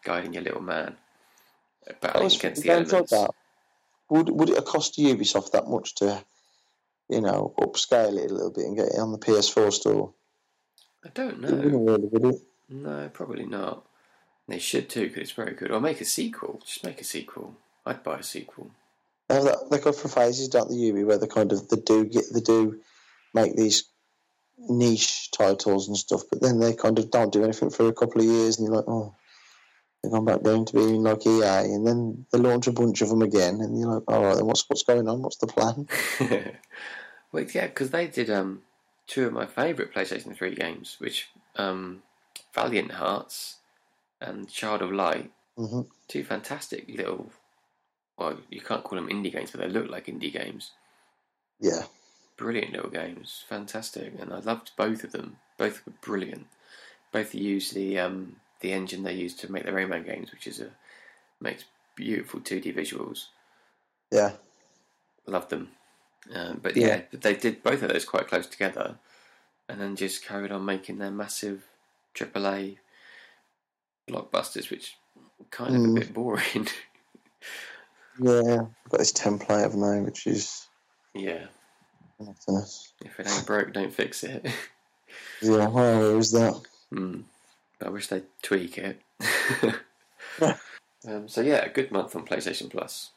[0.04, 0.94] guiding your little man,
[2.00, 3.10] battling against the elements.
[3.10, 3.30] that.
[4.10, 6.22] Would would it cost Ubisoft that much to,
[7.08, 10.12] you know, upscale it a little bit and get it on the PS4 store?
[11.04, 11.48] I don't know.
[11.48, 12.42] really, would it?
[12.68, 13.84] No, probably not.
[14.48, 15.72] They should too, because it's very good.
[15.72, 16.60] Or make a sequel.
[16.64, 17.56] Just make a sequel.
[17.84, 18.70] I'd buy a sequel.
[19.28, 21.78] They, have that, they go for phases, don't they, Ubi, where they kind of they
[21.78, 22.80] do get they do
[23.34, 23.84] make these
[24.58, 28.20] niche titles and stuff, but then they kind of don't do anything for a couple
[28.20, 29.14] of years, and you're like, oh,
[30.02, 33.08] they've gone back down to being like EA, and then they launch a bunch of
[33.08, 35.22] them again, and you're like, all right, then what's what's going on?
[35.22, 35.88] What's the plan?
[37.32, 38.62] well, yeah, because they did um,
[39.06, 42.02] two of my favourite PlayStation 3 games, which um,
[42.54, 43.56] Valiant Hearts
[44.20, 47.30] and Child of Light, hmm two fantastic little.
[48.16, 50.70] Well, you can't call them indie games, but they look like indie games.
[51.60, 51.82] Yeah,
[52.36, 55.38] Brilliant little games, fantastic, and I loved both of them.
[55.56, 56.46] Both were brilliant.
[57.12, 60.60] Both use the um, the engine they used to make the Rayman games, which is
[60.60, 60.70] a
[61.40, 63.26] makes beautiful 2D visuals.
[64.10, 64.32] yeah,
[65.26, 65.70] Loved them.
[66.34, 66.86] Um, but Yeah.
[66.88, 68.96] yeah, but they did both of those quite close together,
[69.68, 71.64] and then just carried on making their massive
[72.14, 72.78] AAA
[74.08, 74.96] blockbusters, which
[75.50, 75.96] kind of Mm.
[75.96, 76.68] a bit boring.
[78.20, 78.66] yeah.
[78.90, 80.68] Got this template of now, which is
[81.14, 81.46] yeah.
[82.18, 84.46] If it ain't broke, don't fix it.
[85.40, 85.68] Yeah,
[86.16, 86.60] is that?
[86.92, 87.22] mm.
[87.84, 89.00] I wish they'd tweak it.
[91.06, 93.10] Um, so yeah, a good month on PlayStation Plus.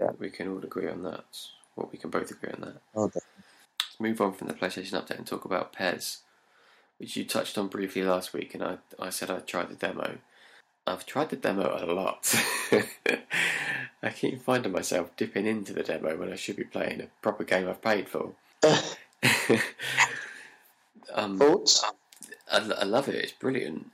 [0.00, 0.10] Yeah.
[0.18, 1.24] We can all agree on that.
[1.76, 2.80] Well, we can both agree on that.
[2.98, 3.20] Okay.
[3.80, 6.22] Let's move on from the PlayStation update and talk about PES,
[6.98, 10.18] which you touched on briefly last week, and I, I said I tried the demo.
[10.86, 12.34] I've tried the demo a lot.
[14.02, 17.44] I keep finding myself dipping into the demo when I should be playing a proper
[17.44, 18.32] game I've paid for.
[21.14, 21.84] um, Thoughts?
[22.50, 23.16] I, I love it.
[23.16, 23.90] It's brilliant.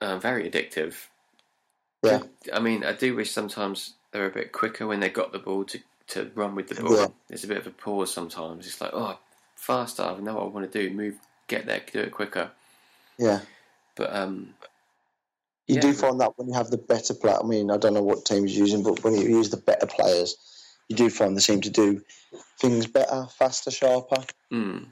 [0.00, 0.94] Uh, very addictive.
[2.02, 2.22] Yeah.
[2.52, 5.64] I mean, I do wish sometimes they're a bit quicker when they got the ball
[5.64, 6.96] to, to run with the ball.
[6.96, 7.06] Yeah.
[7.28, 8.66] There's a bit of a pause sometimes.
[8.66, 9.18] It's like, oh,
[9.56, 10.02] faster.
[10.02, 10.94] I know what I want to do.
[10.94, 11.16] Move,
[11.48, 12.50] get there, do it quicker.
[13.18, 13.40] Yeah.
[13.96, 14.54] But um,
[15.66, 17.38] You yeah, do find that when you have the better player.
[17.40, 19.86] I mean, I don't know what team you're using, but when you use the better
[19.86, 20.36] players,
[20.88, 22.02] you do find they seem to do
[22.60, 24.22] things better, faster, sharper.
[24.52, 24.86] Mm.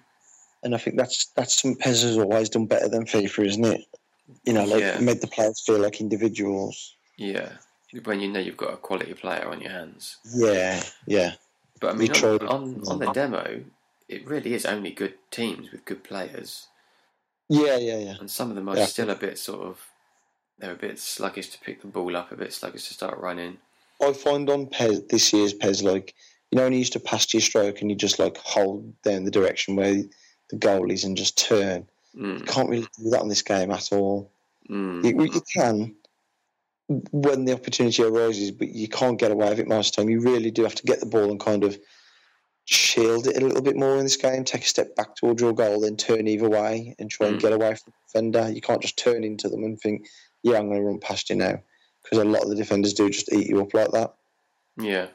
[0.64, 3.84] And I think that's that's something PES has always done better than FIFA, isn't it?
[4.44, 4.98] You know, like Yeah.
[5.00, 6.96] made the players feel like individuals.
[7.16, 7.52] Yeah.
[8.04, 10.16] When you know you've got a quality player on your hands.
[10.32, 11.34] Yeah, yeah,
[11.78, 13.64] But I mean, on, on, on the demo,
[14.08, 16.68] it really is only good teams with good players.
[17.50, 18.14] yeah, yeah, yeah.
[18.18, 18.86] And some of them are Yeah.
[18.86, 19.78] still a bit sort of.
[20.58, 23.58] They're a bit sluggish to pick the ball up, a bit sluggish to start running.
[24.02, 26.14] I find on PES this year's PES like
[26.50, 28.92] you know when you used to pass to your stroke and you just like hold
[29.02, 30.02] down the direction where
[30.50, 31.86] the goal is and just turn.
[32.14, 32.46] You Mm.
[32.46, 34.30] can't really do that on this game at all.
[34.68, 35.02] Mm.
[35.04, 35.94] You, you can
[37.10, 40.10] when the opportunity arises, but you can't get away with it most of the time.
[40.10, 41.78] You really do have to get the ball and kind of
[42.66, 44.44] shield it a little bit more in this game.
[44.44, 47.42] Take a step back towards your goal, then turn either way and try and Mm.
[47.42, 48.50] get away from the defender.
[48.52, 50.06] You can't just turn into them and think,
[50.42, 51.62] "Yeah, I'm going to run past you now,"
[52.02, 54.14] because a lot of the defenders do just eat you up like that.
[54.78, 55.08] Yeah.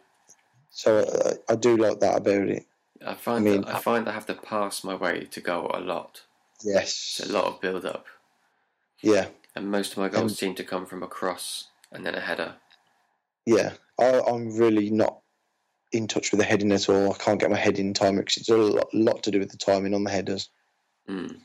[0.71, 2.65] So uh, I do like that about it.
[3.05, 5.71] I find I mean- that I find I have to pass my way to goal
[5.73, 6.21] a lot.
[6.63, 7.19] Yes.
[7.21, 8.05] It's a lot of build up.
[9.01, 9.27] Yeah.
[9.55, 12.19] And most of my goals And- seem to come from a cross and then a
[12.19, 12.55] header.
[13.45, 13.73] Yeah.
[13.99, 15.19] I, I'm really not
[15.91, 17.13] in touch with the heading at all.
[17.13, 19.49] I can't get my head in time because it's a lot, lot to do with
[19.51, 20.49] the timing on the headers,
[21.09, 21.37] Mm.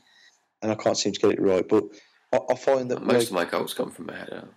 [0.61, 1.65] and I can't seem to get it right.
[1.67, 1.85] But
[2.33, 4.49] I, I find that Most like, of my goals come from a header.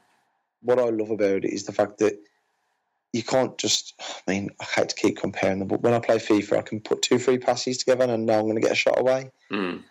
[0.67, 2.19] What I love about it is the fact that
[3.13, 3.95] you can't just.
[4.29, 6.81] I mean, I hate to keep comparing them, but when I play FIFA, I can
[6.81, 9.31] put two, three passes together, and I know I'm going to get a shot away.
[9.51, 9.83] Mm.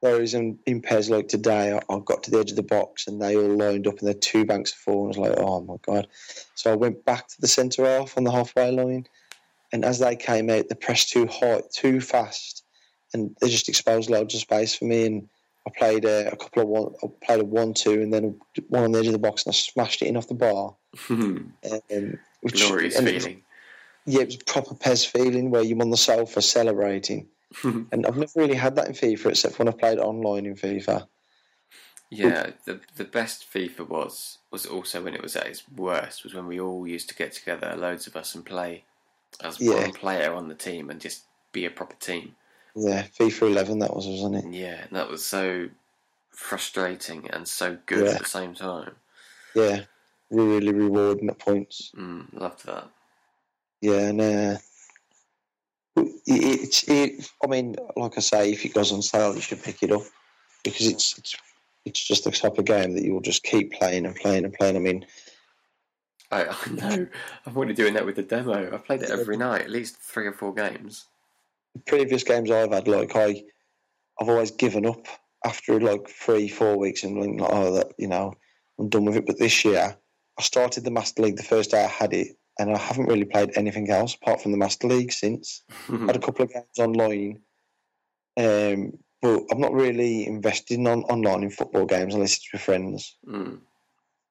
[0.00, 3.08] Whereas in, in pairs like today, I, I got to the edge of the box
[3.08, 5.08] and they all lined up and they're two banks of four.
[5.08, 6.06] And I was like, oh my God.
[6.54, 9.06] So I went back to the centre half on the halfway line.
[9.72, 12.64] And as they came out, they pressed too high, too fast.
[13.12, 15.06] And they just exposed loads of space for me.
[15.06, 15.28] And
[15.68, 18.92] I played a, a couple of one, I played a one-two and then one on
[18.92, 20.74] the edge of the box and I smashed it in off the bar.
[21.10, 21.52] Um,
[22.40, 23.42] which, Glorious and it was- feeling.
[24.06, 27.28] yeah, it was a proper PES feeling where you're on the sofa celebrating.
[27.64, 31.06] And I've never really had that in FIFA except when I played online in FIFA.
[32.10, 36.32] Yeah, the the best FIFA was was also when it was at its worst was
[36.34, 38.84] when we all used to get together, loads of us, and play
[39.42, 39.74] as Yeah.
[39.82, 42.34] one player on the team and just be a proper team.
[42.80, 44.52] Yeah, FIFA 11 that was, wasn't it?
[44.54, 45.68] Yeah, that was so
[46.30, 48.12] frustrating and so good Yeah.
[48.12, 48.92] at the same time.
[49.54, 49.80] Yeah,
[50.30, 51.90] really rewarding at points.
[51.96, 52.88] Mm, loved that.
[53.80, 54.56] Yeah, and uh,
[55.96, 57.28] it, it's it.
[57.42, 60.02] I mean, like I say, if it goes on sale, you should pick it up
[60.64, 61.36] because it's it's
[61.84, 64.76] it's just the type of game that you'll just keep playing and playing and playing.
[64.76, 65.06] I mean,
[66.30, 67.06] I, I know.
[67.46, 68.72] I'm already doing that with the demo.
[68.74, 71.06] I played it every night, at least three or four games.
[71.86, 73.42] Previous games I've had, like I,
[74.20, 75.06] I've always given up
[75.44, 78.34] after like three, four weeks and like, oh, that you know,
[78.78, 79.26] I'm done with it.
[79.26, 79.96] But this year,
[80.38, 83.24] I started the Master League the first day I had it, and I haven't really
[83.24, 85.62] played anything else apart from the Master League since.
[85.86, 87.40] had a couple of games online,
[88.36, 92.62] um, but I'm not really invested in on, online in football games unless it's with
[92.62, 93.16] friends.
[93.26, 93.58] mm.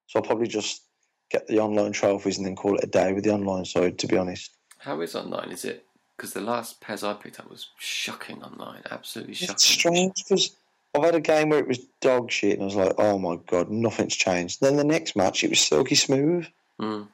[0.08, 0.84] So I'll probably just
[1.30, 4.00] get the online trophies and then call it a day with the online side.
[4.00, 5.52] To be honest, How is online?
[5.52, 5.86] Is it
[6.18, 9.54] because the last PES I picked up was shocking online, absolutely shocking.
[9.54, 10.56] it's strange because
[10.96, 13.38] I've had a game where it was dog shit, and I was like, oh my
[13.48, 14.60] god, nothing's changed.
[14.62, 16.48] Then the next match, it was silky smooth.
[16.82, 17.08] Mm.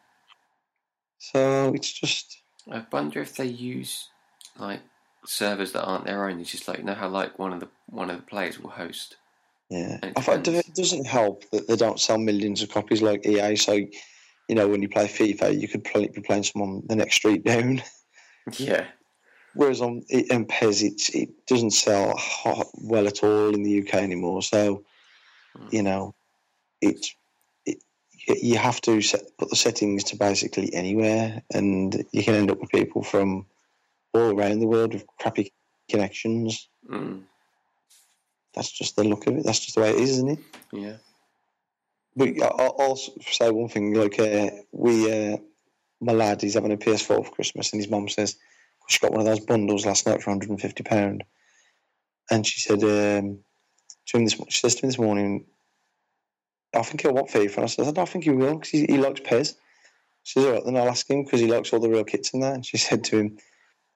[1.20, 2.41] So it's just
[2.72, 4.10] I wonder if they use
[4.58, 4.82] like
[5.26, 6.39] servers that aren't their own.
[6.39, 8.70] It's just like you know how like one of the one of the players will
[8.70, 9.18] host.
[9.70, 9.99] yeah.
[10.04, 13.56] It I find it doesn't help that they don't sell millions of copies like EA.
[13.56, 17.16] So you know when you play FIFA, you could play, be playing someone the next
[17.16, 17.82] street down.
[18.57, 18.85] Yeah,
[19.55, 23.79] Whereas on it- on PES, it's, it doesn't sell hot, well at all in the
[23.81, 24.41] UK anymore.
[24.41, 24.83] So,
[25.55, 25.71] Mm.
[25.73, 26.15] you know,
[26.81, 27.13] it's
[27.65, 27.77] it,
[28.41, 32.59] you have to set, put the settings to basically anywhere, and you can end up
[32.59, 33.45] with people from
[34.13, 35.51] all around the world with crappy
[35.89, 36.67] connections.
[36.89, 37.21] mm.
[38.55, 39.43] That's just the look of it.
[39.45, 40.39] That's just the way it is, isn't it?
[40.71, 40.97] yeah.
[42.15, 43.93] But I- I'll say one thing.
[43.93, 45.37] Like uh, we, uh,
[46.04, 48.36] my lad, he's having a PS4 for Christmas, and his mum says
[48.88, 51.24] she got one of those bundles last night for 150 pound,
[52.30, 53.39] and she said um,
[54.08, 54.39] to him this.
[54.49, 55.45] She says to me this morning,
[56.74, 58.86] "I think he'll want FIFA." And I said, "I don't think he will because he,
[58.86, 59.56] he likes PES."
[60.24, 62.34] She says, "All right, then I'll ask him because he likes all the real kits
[62.34, 63.38] and that." And she said to him,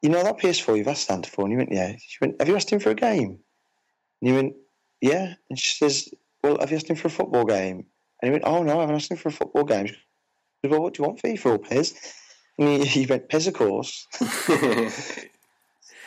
[0.01, 2.47] "You know that PS4 you've asked Santa for?" And he went, "Yeah." She went, "Have
[2.47, 3.39] you asked him for a game?"
[4.21, 4.53] And he went,
[5.01, 6.09] "Yeah." And she says,
[6.43, 7.85] "Well, have you asked him for a football game?"
[8.21, 9.95] And he went, "Oh no, I haven't asked him for a football game." She
[10.63, 11.93] "Well, what do you want FIFA or PES?"
[12.59, 14.07] And he, he went, "PES, of course."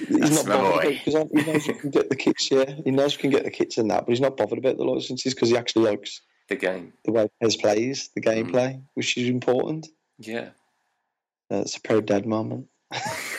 [0.09, 2.51] He's not bothered because he knows you can get the kits.
[2.51, 4.79] Yeah, he knows you can get the kits and that, but he's not bothered about
[4.79, 6.95] the licenses because he actually likes the game.
[7.05, 8.51] the way PES plays, the Mm.
[8.51, 9.89] gameplay, which is important.
[10.19, 10.49] Yeah,
[11.51, 12.69] That's a proud dad moment.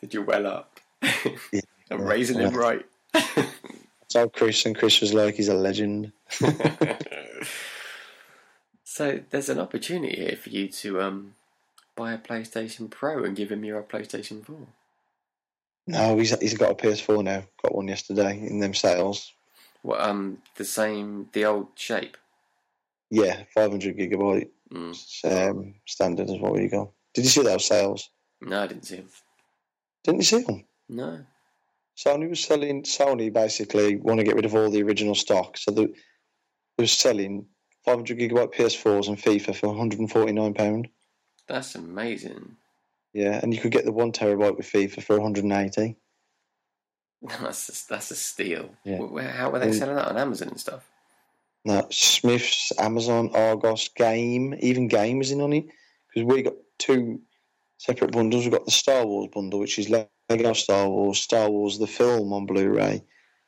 [0.00, 0.80] Did you well up?
[1.52, 1.60] Yeah.
[1.90, 2.84] I'm raising him right.
[4.08, 6.12] So Chris and Chris was like, he's a legend.
[8.92, 11.34] So there's an opportunity here for you to um,
[11.96, 14.56] buy a PlayStation Pro and give him your PlayStation 4.
[15.86, 17.42] No, he's he's got a PS4 now.
[17.62, 19.32] Got one yesterday in them sales.
[19.80, 22.18] What um the same the old shape?
[23.10, 25.50] Yeah, 500 gigabyte Mm.
[25.50, 26.90] um, standard is what you got.
[27.14, 28.10] Did you see those sales?
[28.40, 29.08] No, I didn't see them.
[30.04, 30.64] Didn't you see them?
[30.88, 31.24] No.
[31.96, 32.82] Sony was selling.
[32.82, 35.92] Sony basically want to get rid of all the original stock, so they, they
[36.78, 37.46] was selling
[37.84, 40.88] 500 gigabyte PS4s and FIFA for 149 pound.
[41.48, 42.56] That's amazing.
[43.12, 45.96] Yeah, and you could get the one terabyte with FIFA for 180.
[47.40, 48.70] That's a, that's a steal.
[48.84, 48.98] Yeah.
[49.30, 49.78] How were they Mm.
[49.78, 50.88] selling that on Amazon and stuff?
[51.64, 55.66] No, Smiths, Amazon, Argos, Game, even Game was in on it
[56.08, 57.20] because we got two
[57.78, 58.44] separate bundles.
[58.44, 62.32] We've got the Star Wars bundle, which is Lego Star Wars, Star Wars the film
[62.32, 63.04] on Blu-ray,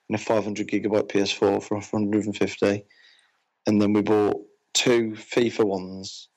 [0.08, 2.84] and a 500 gigabyte PS4 for 150.
[3.66, 4.36] And then we bought
[4.74, 6.28] two FIFA ones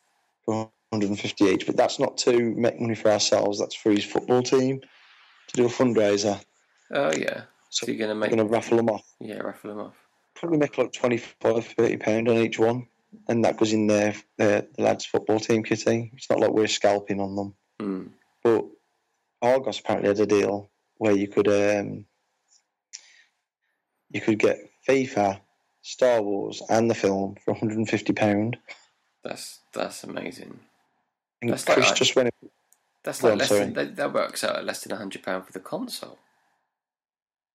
[0.46, 1.66] for 150 each.
[1.66, 3.60] But that's not to make money for ourselves.
[3.60, 6.42] That's for his football team to do a fundraiser.
[6.94, 7.42] Oh yeah.
[7.70, 9.04] So So you're gonna we're make going to raffle them off.
[9.20, 9.96] yeah raffle them off.
[10.36, 12.88] probably make like 25 30 pound on each one
[13.28, 16.68] and that goes in their, their the lads football team kitty it's not like we're
[16.68, 18.10] scalping on them Mm.
[18.44, 18.66] but
[19.42, 22.06] Argos apparently had a deal where you could um
[24.12, 24.58] you could get
[24.88, 25.40] FIFA
[25.88, 28.58] Star Wars and the film for 150 pound
[29.24, 30.60] That's that's amazing.
[31.42, 32.30] and That's like- Chris just went
[33.04, 33.60] That's like on, less sorry.
[33.62, 36.18] than that, that works out at less than hundred pound for the console.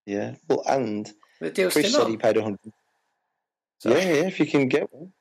[0.07, 2.11] yeah well and The deal's Chris still said on.
[2.13, 2.59] he paid 100
[3.79, 5.13] So- yeah yeah if you can get one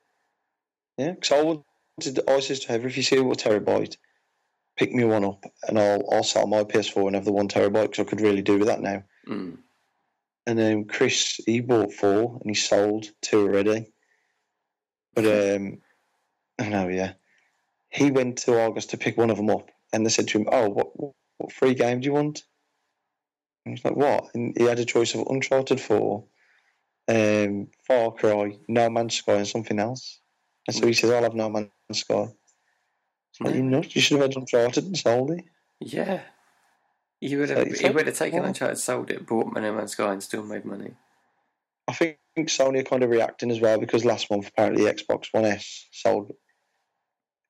[0.97, 3.97] yeah because I wanted I said to her if you see a terabyte
[4.78, 7.91] pick me one up and I'll I'll sell my PS4 and have the one terabyte
[7.91, 9.03] because I could really do with that now.
[9.28, 9.57] Mm.
[10.47, 13.91] And then Chris he bought four and he sold two already.
[15.13, 15.81] But um,
[16.59, 17.13] I know yeah,
[17.89, 20.47] he went to Argos to pick one of them up and they said to him,
[20.51, 22.43] "Oh, what what, what free game do you want?"
[23.65, 26.25] And he's like, "What?" And he had a choice of Uncharted Four,
[27.07, 30.19] um, Far Cry, No Man's Sky, and something else.
[30.67, 32.27] And so he says, "I'll have No Man's Sky."
[33.39, 35.45] Like, you know, you should have had Uncharted and sold it.
[35.79, 36.21] Yeah.
[37.22, 38.47] You would have he would have taken yeah.
[38.47, 40.95] Uncharted, sold it, bought Man No Man's Sky, and still made money.
[41.88, 45.28] I think Sony are kind of reacting as well because last month apparently the Xbox
[45.32, 46.34] One S sold.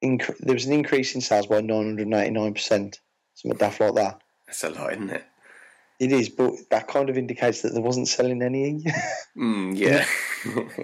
[0.03, 2.99] Inc- there was an increase in sales by nine hundred ninety nine percent,
[3.33, 4.21] something daft like that.
[4.45, 5.23] That's a lot, isn't it?
[6.01, 8.83] It is, but that kind of indicates that there wasn't selling any.
[9.37, 10.05] Mm, yeah.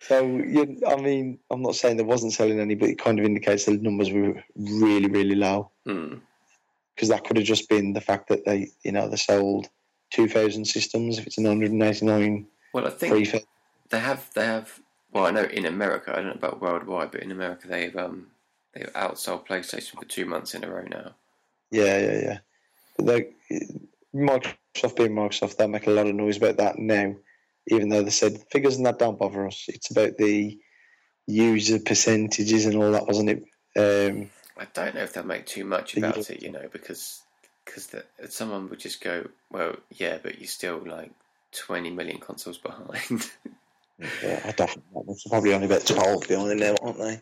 [0.00, 3.24] so, you, I mean, I'm not saying there wasn't selling any, but it kind of
[3.24, 6.20] indicates the numbers were really, really low mm.
[7.02, 9.66] Because that could have just been the fact that they, you know, they sold
[10.10, 11.18] two thousand systems.
[11.18, 13.32] If it's an hundred and eighty nine Well, I think
[13.90, 14.78] they have they have.
[15.12, 18.28] Well, I know in America, I don't know about worldwide, but in America they've um
[18.72, 21.16] they've outsold PlayStation for two months in a row now.
[21.72, 22.38] Yeah, yeah, yeah.
[22.96, 23.32] But they,
[24.14, 27.16] Microsoft being Microsoft, they make a lot of noise about that now,
[27.66, 29.64] even though they said figures and that don't bother us.
[29.66, 30.56] It's about the
[31.26, 33.42] user percentages and all that, wasn't it?
[33.76, 36.08] Um, I don't know if they'll make too much Yeah.
[36.10, 37.22] about it, you know, because
[37.64, 37.94] because
[38.30, 41.10] someone would just go, well, yeah, but you're still like
[41.52, 43.30] twenty million consoles behind.
[44.22, 45.04] yeah, I don't know.
[45.06, 47.20] There's probably only about 12 behind now, aren't they?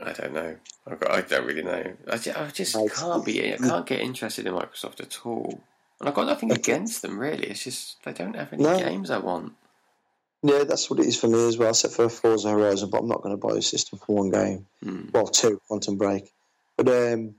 [0.00, 0.56] I don't know.
[0.86, 1.92] I, got, I don't really know.
[2.08, 3.52] I just, I just can't be.
[3.52, 5.60] I can't get interested in Microsoft at all.
[6.00, 7.46] And I've got nothing against them really.
[7.48, 8.78] It's just they don't have any No.
[8.78, 9.54] games I want.
[10.42, 13.08] Yeah, that's what it is for me as well, except for Forza Horizon, but I'm
[13.08, 14.66] not going to buy a system for one game.
[14.82, 15.08] Hmm.
[15.12, 16.32] Well, two, Quantum Break.
[16.78, 17.34] But, um,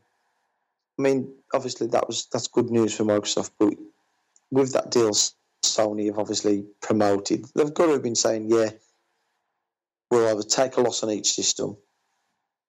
[1.00, 3.74] I mean, obviously that was that's good news for Microsoft, but
[4.52, 5.12] with that deal
[5.66, 8.70] Sony have obviously promoted, they've got to have been saying, yeah,
[10.12, 11.78] we'll either take a loss on each system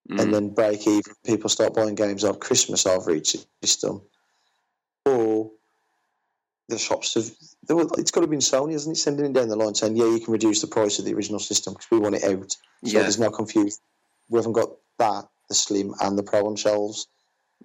[0.09, 0.21] Mm.
[0.23, 1.13] and then break even.
[1.25, 4.01] People start buying games on Christmas over each system,
[5.05, 5.51] or
[6.69, 7.31] the shops have.
[7.69, 9.01] were- It's got to have been Sony, hasn't it?
[9.01, 11.39] Sending it down the line saying, "Yeah, you can reduce the price of the original
[11.39, 13.01] system because we want it out." So yeah.
[13.03, 13.77] there's no confusion.
[14.31, 17.09] We haven't got that, the Slim and the Pro on shelves.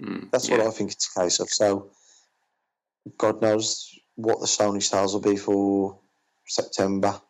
[0.02, 0.58] Mm, That's yeah.
[0.58, 1.50] what I think it's a case of.
[1.50, 1.92] So,
[3.18, 5.98] God knows what the Sony sales will be for
[6.46, 7.22] September.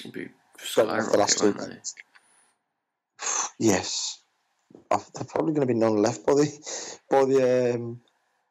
[0.00, 0.28] It'd be
[0.76, 1.54] the last two?
[3.58, 4.18] Yes,
[4.90, 8.00] I- they're probably going to be none left by the by the um,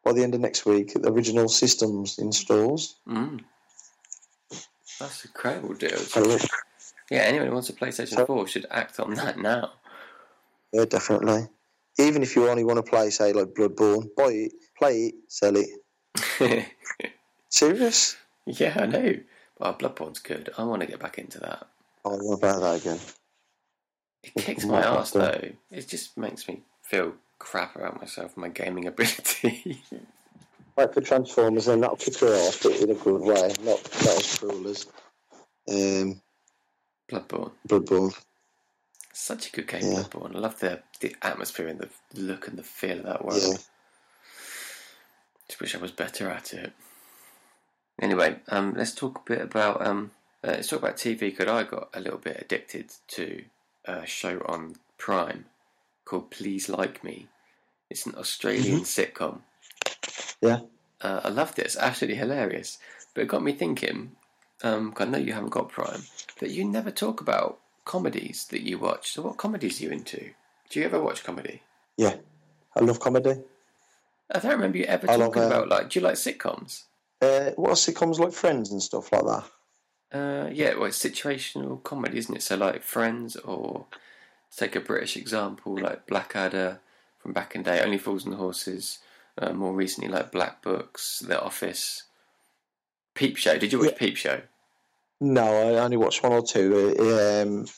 [0.04, 0.94] by the end of next week.
[0.94, 2.96] The original systems in stores.
[3.08, 3.42] Mm.
[5.00, 5.98] That's incredible deal.
[7.10, 9.72] Yeah, anyone who wants a PlayStation So- 4 should act on that now.
[10.74, 11.48] Yeah, definitely.
[12.00, 15.56] Even if you only want to play, say, like Bloodborne, buy it, play it, sell
[15.56, 16.68] it.
[17.50, 18.18] Serious?
[18.46, 19.16] yeah, I know.
[19.60, 20.50] Well, Bloodborne's good.
[20.58, 21.68] I want to get back into that.
[22.04, 23.00] Oh, what about that again?
[24.24, 25.52] It kicks my ass though.
[25.70, 29.82] It just makes me feel crap about myself, and my gaming ability.
[30.78, 34.18] like for Transformers, then that'll kick her off, but in a good way, not not
[34.18, 34.86] as cruel as
[35.70, 36.22] um,
[37.10, 37.52] Bloodborne.
[37.68, 38.16] Bloodborne.
[39.14, 40.04] Such a good game, Yeah.
[40.04, 40.36] Bloodborne.
[40.36, 43.42] I love the the atmosphere and the look and the feel of that world.
[43.42, 43.58] Yeah.
[45.48, 46.74] Just wish I was better at it.
[48.02, 50.12] Anyway, um, let's talk a bit about um,
[50.44, 53.44] uh, let's talk about TV because I got a little bit addicted to
[53.86, 55.46] a show on Prime
[56.06, 57.28] called Please Like Me.
[57.90, 59.42] It's an Australian sitcom.
[60.40, 60.62] Yeah.
[61.02, 61.66] Uh, I loved it.
[61.66, 62.78] It's absolutely hilarious.
[63.14, 64.16] But it got me thinking.
[64.64, 66.04] Um, I know you haven't got Prime,
[66.40, 69.12] but you never talk about comedies that you watch.
[69.12, 70.32] So, what comedies are you into?
[70.70, 71.62] Do you ever watch comedy?
[71.98, 72.16] Yeah.
[72.76, 73.42] I love comedy.
[74.34, 75.90] I don't remember you ever I love, talking uh, about like.
[75.90, 76.84] Do you like sitcoms?
[77.22, 79.44] Uh, what are sitcoms like Friends and stuff like that?
[80.14, 82.42] Uh, yeah, well, it's situational comedy, isn't it?
[82.42, 83.86] So, like Friends, or
[84.56, 86.80] take a British example, like Blackadder
[87.20, 89.00] from back in the day, Only Fools and Horses.
[89.38, 92.04] Uh, more recently, like Black Books, The Office,
[93.16, 93.58] Peep Show.
[93.58, 93.98] Did you watch Yeah.
[93.98, 94.42] Peep Show?
[95.22, 96.96] No, I only watched one or two.
[97.00, 97.72] Uh, Um, it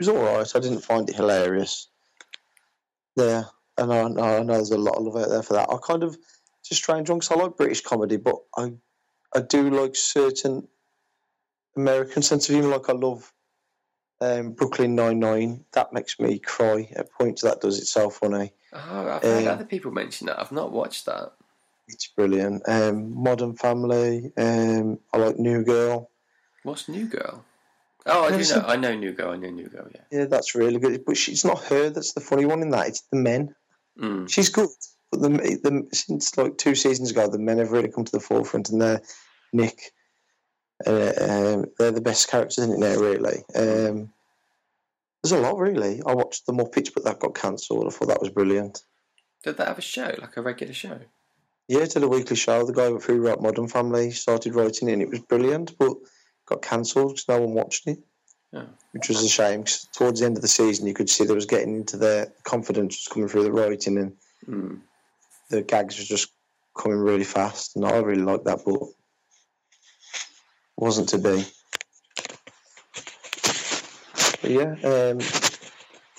[0.00, 0.56] was all right.
[0.56, 1.88] I didn't find it hilarious.
[3.16, 3.44] Yeah,
[3.78, 5.70] and I, I know there's a lot of love out there for that.
[5.70, 6.16] I kind of
[6.60, 8.72] it's a strange one 'cause I like British comedy, but I
[9.34, 10.66] I do like certain
[11.76, 12.70] American sense of humour.
[12.76, 13.32] Like I love
[14.20, 15.64] um, Brooklyn Nine Nine.
[15.72, 17.42] That makes me cry at points.
[17.42, 18.52] That does itself so funny.
[18.72, 20.40] Oh, I've heard Uh, other people mention that.
[20.40, 21.32] I've not watched that.
[21.86, 22.62] It's brilliant.
[22.68, 24.32] Um, Modern Family.
[24.36, 26.10] Um, I like New Girl.
[26.64, 27.44] What's New Girl?
[28.06, 28.64] Oh, I do know.
[28.66, 29.30] I know New Girl.
[29.30, 29.86] I know New Girl.
[29.94, 30.00] Yeah.
[30.10, 31.04] Yeah, that's really good.
[31.04, 32.88] But she, it's not her that's the funny one in that.
[32.88, 33.54] It's the men.
[33.98, 34.28] Mm.
[34.28, 34.68] She's good,
[35.10, 38.20] but the, the since like two seasons ago, the men have really come to the
[38.20, 39.00] forefront, and they're
[39.52, 39.92] Nick.
[40.84, 43.44] Uh, um, they're the best characters in it now, really.
[43.54, 44.12] Um,
[45.22, 46.02] there's a lot, really.
[46.04, 47.86] I watched the Muppets, but that got cancelled.
[47.86, 48.82] I thought that was brilliant.
[49.44, 50.98] Did they have a show, like a regular show?
[51.68, 52.66] Yeah, did a weekly show.
[52.66, 55.94] The guy who wrote Modern Family started writing it, and it was brilliant, but
[56.46, 57.98] got cancelled because no one watched it,
[58.52, 58.66] Oh.
[58.92, 59.64] which was a shame.
[59.64, 62.32] 'cause towards the end of the season, you could see there was getting into their
[62.44, 64.16] confidence was coming through the writing, and
[64.46, 64.82] Mm.
[65.50, 66.30] the gags were just
[66.76, 68.80] coming really fast, and I really liked that, but
[70.76, 71.46] wasn't to be.
[74.42, 75.18] But yeah, um,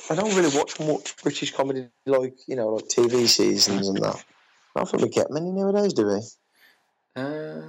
[0.09, 4.15] I don't really watch much British comedy, like you know, like TV seasons and that.
[4.75, 6.21] I don't think we get many nowadays, do we?
[7.15, 7.61] Uh,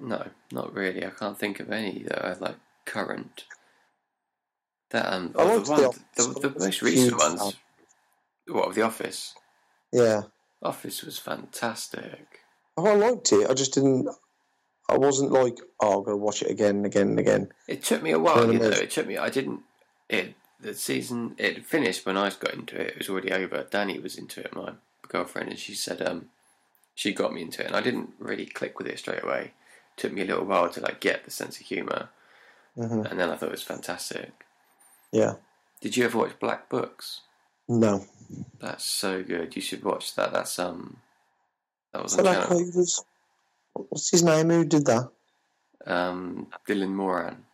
[0.00, 1.04] no, not really.
[1.06, 3.44] I can't think of any that are like current.
[4.90, 6.00] That um, the, The one, Office.
[6.16, 7.56] the, the most recent ones.
[8.48, 9.34] What of The Office?
[9.92, 10.22] Yeah,
[10.62, 12.40] Office was fantastic.
[12.76, 13.48] oh, I liked it.
[13.48, 14.08] I just didn't.
[14.88, 17.48] I wasn't like, oh, I'm gonna watch it again and again and again.
[17.68, 18.68] It took me a while, you know.
[18.68, 19.16] It took me.
[19.16, 19.60] I didn't.
[20.10, 22.88] It the season it finished when I got into it.
[22.88, 23.66] It was already over.
[23.70, 24.72] Danny was into it, my
[25.08, 26.26] girlfriend, and she said um
[26.94, 29.52] she got me into it, and I didn't really click with it straight away.
[29.96, 32.08] It took me a little while to like get the sense of humor,
[32.74, 34.32] hmm and then I thought it was fantastic.
[35.12, 35.34] Yeah,
[35.80, 37.20] Did you ever watch Black Books?
[37.68, 38.04] no.
[38.60, 39.54] That's so good.
[39.56, 40.32] You should watch that.
[40.32, 40.96] That's um
[41.92, 42.70] that was So on that channel.
[42.74, 43.04] was.
[43.74, 44.48] What's his name?
[44.50, 45.10] Who did that?
[45.86, 47.44] Um, Dylan Moran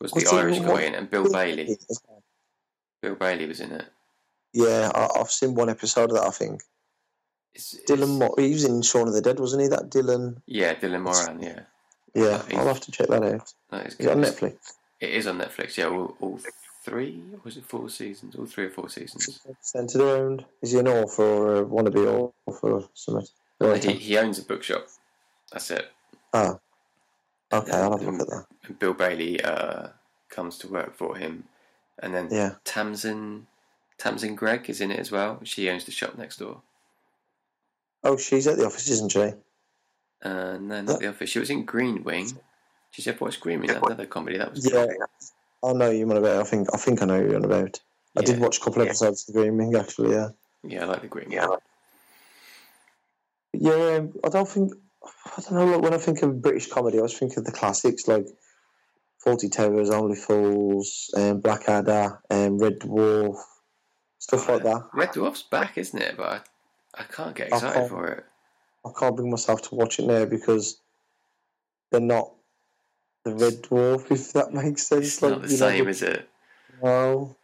[0.00, 1.78] was the What's he- Irish guy in and Bill Bailey.
[3.00, 3.84] Bill Bailey was in it.
[4.52, 6.24] Yeah, I, I've seen one episode of that.
[6.24, 6.62] I think
[7.54, 8.18] It's, it's- Dylan.
[8.18, 9.68] Mo- He was in Shaun of the Dead, wasn't he?
[9.68, 10.40] That Dylan.
[10.46, 11.42] Yeah, Dylan Moran.
[11.42, 11.60] Yeah,
[12.14, 13.52] Yeah, I'll have to check that out.
[13.70, 14.22] that is Is it on.
[14.22, 14.56] Netflix?
[15.00, 15.76] It is on Netflix.
[15.76, 16.40] Yeah, all, all
[16.84, 18.34] three or was it four seasons?
[18.36, 19.40] All three or four seasons.
[19.60, 20.44] Centered around.
[20.62, 23.26] Is he an author or a wannabe author or something?
[23.80, 24.86] He, he owns a bookshop.
[25.52, 25.86] That's it.
[26.32, 26.58] Ah,
[27.52, 28.46] okay, I'll have a look at that.
[28.64, 29.88] And Bill Bailey uh,
[30.28, 31.44] comes to work for him,
[32.00, 32.54] and then Yeah.
[32.64, 33.46] Tamsin
[33.98, 35.40] Tamsin Greig is in it as well.
[35.44, 36.60] She owns the shop next door.
[38.04, 39.32] Oh, she's at the office, isn't she?
[40.22, 41.30] Uh, no, not the office.
[41.30, 42.28] She was in Green Wing.
[42.90, 43.68] She said, ever watch Green Wing?
[43.68, 44.38] That another comedy.
[44.38, 44.86] That was Yeah.
[44.86, 44.96] good.
[45.62, 46.40] I know you're on about.
[46.40, 47.80] I think I think I know who you're on about.
[48.16, 50.12] I did watch a couple of episodes of the Green Wing actually.
[50.12, 50.28] Yeah.
[50.62, 51.34] Yeah, I like the Green Wing.
[51.36, 51.56] Yeah.
[53.52, 54.72] Yeah, um, I don't think.
[55.04, 55.66] I don't know.
[55.66, 58.26] Like, when I think of British comedy, I always think of the classics like
[59.24, 63.36] Fawlty Towers, Only Fools, um, Blackadder, um, Red Dwarf,
[64.18, 64.88] stuff like that.
[64.92, 66.16] Red Dwarf's back, isn't it?
[66.16, 66.46] But
[66.98, 68.24] I, can't get excited can't- for it.
[68.84, 70.80] I can't bring myself to watch it now because
[71.90, 72.32] they're not
[73.24, 74.10] the Red Dwarf.
[74.10, 76.28] If that makes sense, It's not the you know, same, is it?
[76.82, 77.36] No.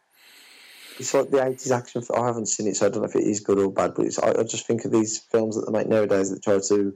[0.98, 2.02] it's like the eighties action.
[2.02, 3.94] fi- I haven't seen it, so I don't know if it is good or bad.
[3.94, 6.58] But it's, I, I just think of these films that they make nowadays that try
[6.60, 6.94] to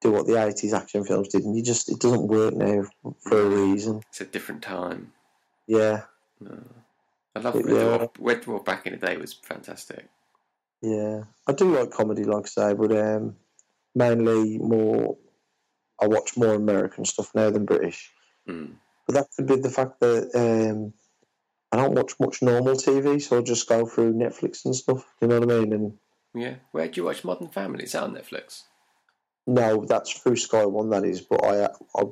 [0.00, 2.84] do what the eighties action films did, and you just it doesn't work now
[3.20, 4.02] for a reason.
[4.08, 5.12] It's a different time.
[5.66, 6.02] Yeah,
[7.34, 7.72] I love Red yeah.
[7.74, 8.10] Dwarf.
[8.20, 10.08] Red Dwarf back in the day was fantastic.
[10.82, 11.24] Yeah.
[11.46, 13.36] I do like comedy, like I say, but um,
[13.94, 15.16] mainly more.
[16.00, 18.10] I watch more American stuff now than British.
[18.48, 18.72] Mm.
[19.06, 20.92] But that could be the fact that um,
[21.70, 25.04] I don't watch much normal TV, so I just go through Netflix and stuff.
[25.20, 25.72] You know what I mean?
[25.72, 25.98] And
[26.34, 26.56] Yeah.
[26.72, 27.84] Where do you watch Modern Family?
[27.84, 28.62] Is that on Netflix?
[29.46, 30.90] no, that's through Sky One.
[30.90, 31.64] That is, but I,
[31.96, 32.04] I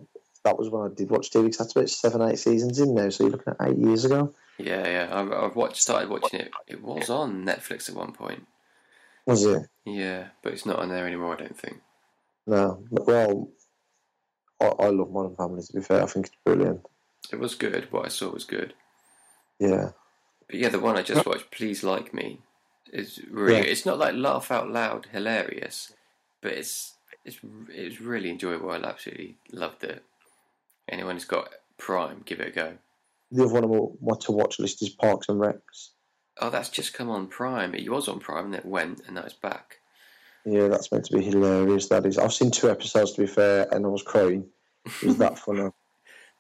[0.45, 1.47] that was when I did watch TV.
[1.47, 3.09] 'cause that's about seven, eight seasons in now.
[3.11, 4.35] So you're looking at eight years ago.
[4.59, 5.09] Yeah, yeah.
[5.13, 6.51] I've, I've watched, started watching it.
[6.67, 8.47] It was on Netflix at one point.
[9.27, 9.63] Was it?
[9.85, 11.35] Yeah, but it's not on there anymore.
[11.35, 11.81] I don't think.
[12.47, 12.83] No.
[12.91, 13.49] Well,
[14.61, 15.63] I, I love Modern Family.
[15.63, 16.81] To be fair, I think it's brilliant.
[17.33, 17.89] It was good.
[17.93, 18.75] What I saw was good.
[19.59, 19.91] Yeah,
[20.47, 22.41] But yeah, the one I just watched, Please Like Me,
[22.93, 23.57] is really.
[23.59, 23.65] Yeah.
[23.65, 25.93] It's not like laugh out loud hilarious,
[26.41, 26.95] but it's
[27.25, 28.71] it's it's really enjoyable.
[28.71, 30.03] I absolutely loved it.
[30.89, 32.73] Anyone who's got Prime, give it a go.
[33.31, 35.91] the other one I want to watch list is Parks and Recs.
[36.39, 37.75] Oh, that's just come on Prime.
[37.75, 39.79] It was on Prime, and it went, and now it's back.
[40.45, 41.89] Yeah, that's meant to be hilarious.
[41.89, 42.19] That is.
[42.19, 44.47] I've seen two episodes to be fair, and I was crying.
[44.87, 45.71] It was that funny.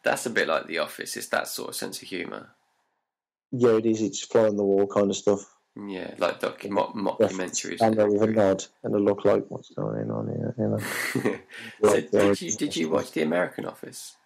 [0.03, 1.17] That's a bit like The Office.
[1.17, 2.51] It's that sort of sense of humour.
[3.53, 4.01] Yeah, it is.
[4.01, 5.41] It's fly on the wall kind of stuff.
[5.77, 7.79] Yeah, like docu- mo- mockumentaries.
[7.79, 10.55] There with a nod and a look like, what's going on here?
[10.59, 10.79] You know.
[11.83, 14.17] so Like did you did you watch The American Office?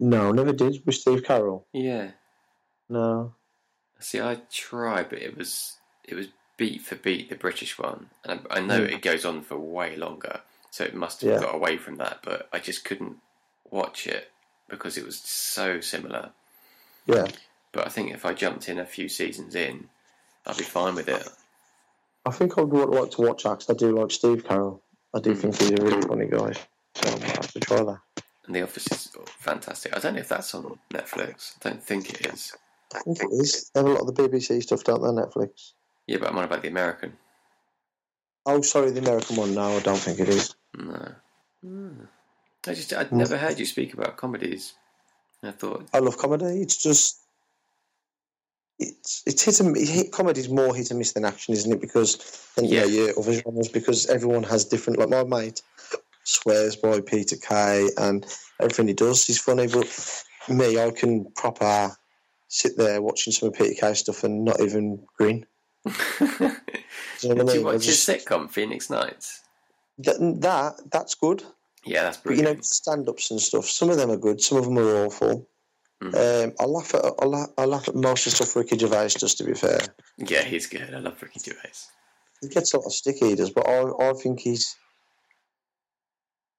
[0.00, 0.82] No, never did.
[0.86, 1.64] With Steve Carell.
[1.72, 2.12] Yeah.
[2.88, 3.34] No.
[4.00, 8.40] See, I tried, but it was it was beat for beat the British one, and
[8.50, 8.92] I, I know Mm.
[8.92, 10.40] it goes on for way longer,
[10.70, 11.40] so it must have Yeah.
[11.40, 12.20] got away from that.
[12.22, 13.18] But I just couldn't
[13.70, 14.30] watch it
[14.68, 16.30] because it was so similar.
[17.06, 17.26] Yeah.
[17.72, 19.88] But I think if I jumped in a few seasons in,
[20.46, 21.28] I'd be fine with it.
[22.26, 24.80] I think I would like to watch that 'cause I do like Steve Carell.
[25.14, 26.52] I do think he's a really funny guy.
[26.52, 28.00] So I might have to try that.
[28.44, 29.94] And The Office is fantastic.
[29.96, 31.54] I don't know if that's on Netflix.
[31.64, 32.54] I don't think it is.
[32.94, 33.70] I think it is.
[33.74, 35.72] They have a lot of the BBC stuff, don't they, Netflix?
[36.06, 37.12] Yeah, but I'm on about the American.
[38.46, 39.54] Oh, sorry, the American one.
[39.54, 40.54] No, I don't think it is.
[40.76, 41.12] No.
[41.62, 41.90] Hmm.
[42.66, 44.74] I just I'd never heard you speak about comedies.
[45.42, 46.60] I thought, I love comedy.
[46.62, 47.20] It's just
[48.78, 51.80] it's it's hit and hit, comedy's more hit and miss than action, isn't it?
[51.80, 52.84] Because and Yeah.
[52.84, 54.98] yeah, yeah, other genres because everyone has different.
[54.98, 55.62] Like my mate
[56.24, 58.26] swears by Peter Kay and
[58.60, 61.96] everything he does is funny, but me, I can proper
[62.48, 65.46] sit there watching some of Peter Kay stuff and not even grin.
[65.86, 66.54] Do you know I
[67.20, 67.50] Did you mean?
[67.50, 69.42] I watch his just- sitcom Phoenix Nights?
[69.98, 71.42] that, that that's good.
[71.84, 73.66] Yeah, that's But you know, stand ups and stuff.
[73.66, 74.40] Some of them are good.
[74.40, 75.48] Some of them are awful.
[76.02, 76.44] Mm.
[76.44, 79.08] Um, I laugh at I laugh, I laugh at most of the stuff Ricky Gervais
[79.18, 79.34] does.
[79.36, 79.80] To be fair,
[80.16, 80.94] yeah, he's good.
[80.94, 81.72] I love Ricky Gervais.
[82.40, 84.76] he gets a lot of stick does, but I, I think he's.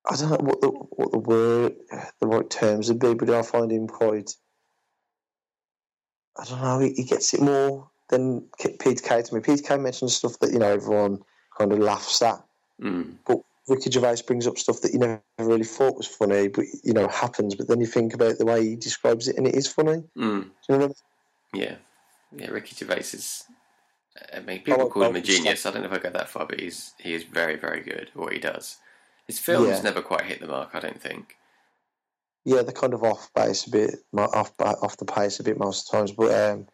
[0.10, 1.76] I don't know what the what the word
[2.20, 4.36] the right terms would be, but I find him quite.
[6.40, 6.80] I don't know.
[6.80, 8.46] He, he gets it more than
[8.80, 9.42] Peter Kay to me.
[9.42, 11.20] Peter Kay mentions stuff that you know everyone
[11.58, 12.42] kind of laughs at,
[12.82, 13.16] Mm.
[13.28, 16.94] but Ricky Gervais brings up stuff that you never really thought was funny, but you
[16.94, 17.56] know happens.
[17.56, 20.04] But then you think about the way he describes it, and it is funny.
[20.16, 20.44] Do Mm.
[20.46, 20.94] you know I mean?
[21.54, 21.76] Yeah,
[22.32, 22.50] yeah.
[22.50, 23.44] Ricky Gervais is.
[24.34, 25.66] I mean, people like call him a genius.
[25.66, 28.10] I don't know if I go that far, but he's he is very, very good
[28.14, 28.78] at what he does.
[29.28, 29.82] His films Yeah.
[29.82, 30.74] never quite hit the mark.
[30.74, 31.38] I don't think.
[32.46, 35.86] Yeah, they're kind of off base a bit, off off the pace a bit most
[35.88, 36.12] of the times.
[36.12, 36.68] But um,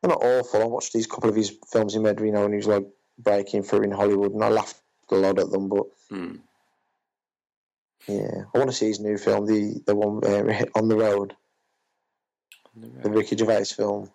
[0.00, 0.62] they're not awful.
[0.62, 2.86] I watched these couple of his films in Med, you know, when he was like
[3.18, 4.80] breaking through in Hollywood, and I laughed
[5.10, 5.68] a lot at them.
[5.68, 6.40] But Mm.
[8.08, 11.34] yeah, I want to see his new film, the the one uh, on the road,
[12.76, 14.10] the Ricky Gervais film.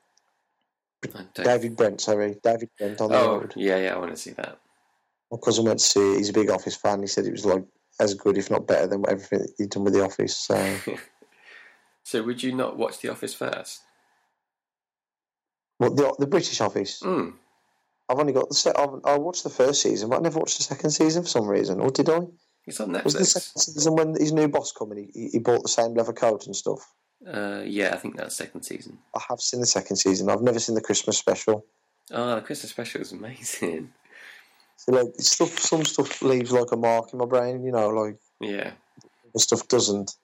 [1.34, 3.54] David Brent, sorry, David Brent on the Oh, road.
[3.56, 3.96] yeah, yeah.
[3.96, 4.60] I want to see that.
[5.32, 6.18] My cousin went to see it.
[6.18, 7.02] He's a big Office fan.
[7.02, 7.64] He said it was like
[8.00, 10.36] as good, if not better, than everything he'd done with the Office.
[10.36, 10.76] So,
[12.04, 13.82] So, would you not watch The Office first?
[15.80, 17.02] well, the the British Office.
[17.04, 17.34] Mm.
[18.10, 18.80] I've only got the set.
[18.80, 21.82] I've, watched the first season, but I never watched the second season for some reason.
[21.82, 22.22] Or did I?
[22.66, 23.26] It's on Was the Netflix.
[23.28, 26.46] second season when his new boss come and he, he bought the same leather coat
[26.48, 26.90] and stuff?
[27.26, 28.98] Uh, yeah, I think that's second season.
[29.14, 30.30] I have seen the second season.
[30.30, 31.66] I've never seen the Christmas special.
[32.12, 33.92] Oh, the Christmas special is amazing.
[34.88, 37.64] Like stuff, some stuff leaves like a mark in my brain.
[37.64, 38.72] You know, like Yeah.
[39.34, 40.08] the stuff doesn't.
[40.10, 40.16] To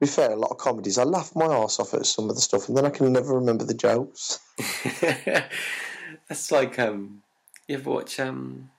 [0.00, 2.40] be fair, a lot of comedies, I laugh my arse off at some of the
[2.40, 4.38] stuff, and then I can never remember the jokes.
[6.28, 7.22] That's like um,
[7.66, 8.70] you ever watch um,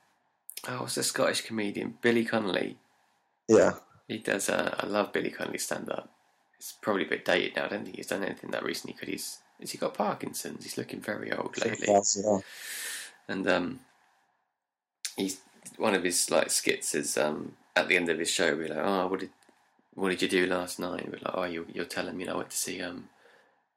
[0.68, 2.78] oh, what's the Scottish comedian Billy Connolly?
[3.48, 3.74] Yeah,
[4.08, 4.50] He does.
[4.50, 6.10] Uh, I love Billy Connolly stand up.
[6.58, 7.66] It's probably a bit dated now.
[7.66, 10.64] I don't think he's done anything that recently because he's Has he got Parkinson's?
[10.64, 11.88] He's looking very old lately.
[11.88, 12.40] does, yeah.
[13.28, 13.80] And um,
[15.20, 15.42] he's
[15.78, 18.56] one of his like skits is um at the end of his show.
[18.56, 19.30] We're like, oh, what did
[19.94, 21.06] what did you do last night?
[21.06, 23.10] We're like, oh, you you're telling me I went to see um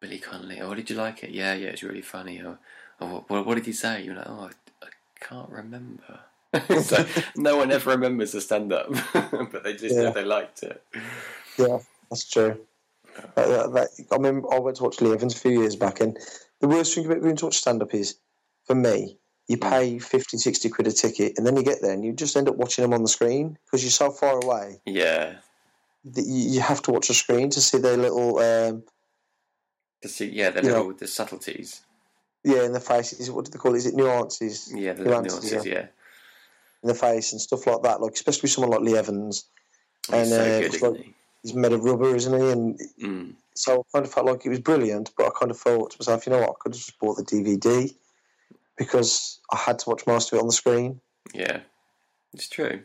[0.00, 0.60] Billy Connolly.
[0.60, 1.30] Oh, did you like it?
[1.30, 2.40] Yeah, yeah, it's really funny.
[2.44, 2.58] Oh,
[3.00, 4.02] oh what, what did he say?
[4.02, 4.88] You're like, oh, I, I
[5.20, 6.20] can't remember.
[6.82, 10.02] so no one ever remembers the stand up, but they just Yeah.
[10.02, 10.82] said they liked it.
[11.56, 11.78] Yeah,
[12.10, 12.60] that's true.
[13.36, 16.18] That, I mean, I went to watch Lee Evans a few years back, and
[16.60, 18.16] the worst thing about going to watch stand up is,
[18.66, 19.18] for me,
[19.52, 22.36] you pay 50, 60 quid a ticket, and then you get there and you just
[22.36, 25.34] end up watching them on the screen because you're so far away Yeah,
[26.04, 28.82] that you, you have to watch the screen to see their little, um,
[30.02, 30.68] to see, yeah, the Yeah.
[30.72, 31.82] little the subtleties.
[32.44, 33.30] yeah, in the faces.
[33.30, 33.78] What do they call it?
[33.78, 34.72] Is it nuances?
[34.74, 35.66] Yeah, the Nuances, nuances.
[35.66, 35.86] Yeah,
[36.82, 38.00] In the face and stuff like that.
[38.00, 39.44] Like, especially someone like Lee Evans.
[40.08, 42.50] he's And, so uh, good, like- He's made of rubber, isn't he?
[42.50, 42.80] And?
[43.02, 43.32] Mm.
[43.54, 45.96] so I kind of felt like it was brilliant, but I kind of thought to
[46.00, 47.92] myself, you know what, I could have just bought the DVD
[48.78, 51.00] because I had to watch most of it on the screen.
[51.34, 51.60] Yeah,
[52.34, 52.82] it's true.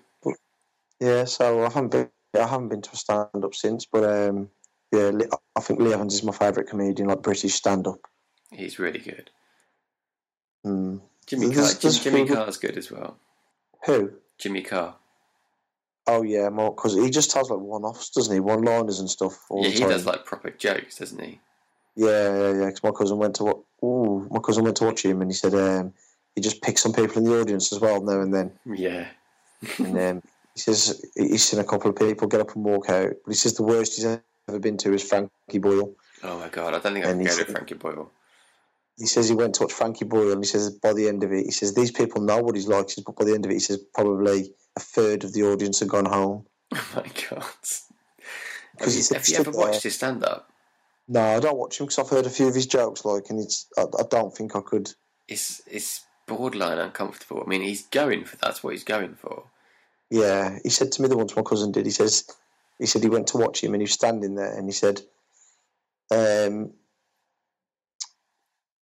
[0.99, 4.49] Yeah, so I haven't been, I haven't been to a stand up since, but um,
[4.91, 5.11] yeah,
[5.55, 7.99] I think Lee Evans is my favourite comedian, like British stand up.
[8.51, 9.29] He's really good.
[10.65, 11.01] Mm.
[11.27, 13.17] Jimmy Carr, Jimmy people- Carr's good as well.
[13.85, 14.11] Who?
[14.39, 14.95] Jimmy Carr.
[16.07, 18.39] Oh yeah, more because he just tells like one offs, doesn't he?
[18.39, 19.37] One liners and stuff.
[19.49, 19.89] All yeah, the he time.
[19.89, 21.41] does like proper jokes, doesn't he?
[21.97, 22.65] Yeah, yeah, yeah.
[22.67, 23.57] Because my cousin went to watch.
[23.83, 25.93] Ooh, my cousin went to watch him, and he said um,
[26.35, 28.51] he just picks some people in the audience as well now and then.
[28.65, 29.07] Yeah.
[29.79, 30.23] And um,
[30.53, 33.35] he says he's seen a couple of people get up and walk out, but he
[33.35, 35.95] says the worst he's ever been to is Frankie Boyle.
[36.23, 38.11] Oh my god, I don't think I've go to Frankie Boyle.
[38.97, 41.31] He says he went to watch Frankie Boyle, and he says by the end of
[41.31, 42.89] it, he says these people know what he's like.
[42.89, 45.43] He says, but by the end of it, he says probably a third of the
[45.43, 46.45] audience had gone home.
[46.75, 47.41] Oh my god.
[47.41, 47.83] Have
[48.77, 50.51] Because you, have you ever watched his stand up?
[51.07, 53.39] No, I don't watch him because I've heard a few of his jokes, like, and
[53.39, 54.91] it's I, I don't think I could.
[55.27, 57.41] It's it's borderline uncomfortable.
[57.45, 59.45] I mean, he's going for that's what he's going for.
[60.09, 61.85] Yeah, he said to me the once my cousin did.
[61.85, 62.25] He says
[62.77, 65.01] he said he went to watch him and he was standing there and he said,
[66.11, 66.73] um,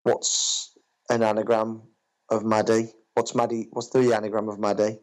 [0.03, 0.76] "What's
[1.09, 1.84] an anagram
[2.30, 2.91] of Maddie?
[3.13, 3.67] What's Maddie?
[3.71, 4.99] What's the anagram of Maddie?"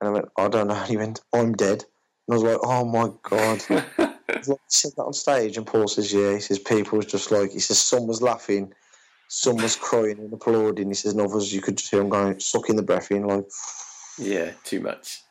[0.00, 1.84] And I went, "I don't know." And he went, "I'm dead."
[2.26, 5.88] And I was like, "Oh my god!" Like, he said that on stage, and Paul
[5.88, 8.72] says, "Yeah." He says, "People was just like," he says, "Some was laughing."
[9.28, 10.88] Some was crying and applauding.
[10.88, 13.46] He says, and others you could just hear him going, sucking the breath in, like,
[14.18, 15.22] yeah, too much.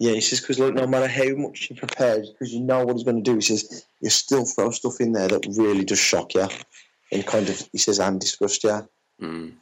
[0.00, 2.96] yeah, he says because like no matter how much you prepared, because you know what
[2.96, 5.98] he's going to do, he says you still throw stuff in there that really does
[6.00, 6.48] shock you,
[7.12, 8.88] and kind of he says and disgust you.
[9.22, 9.52] Mm.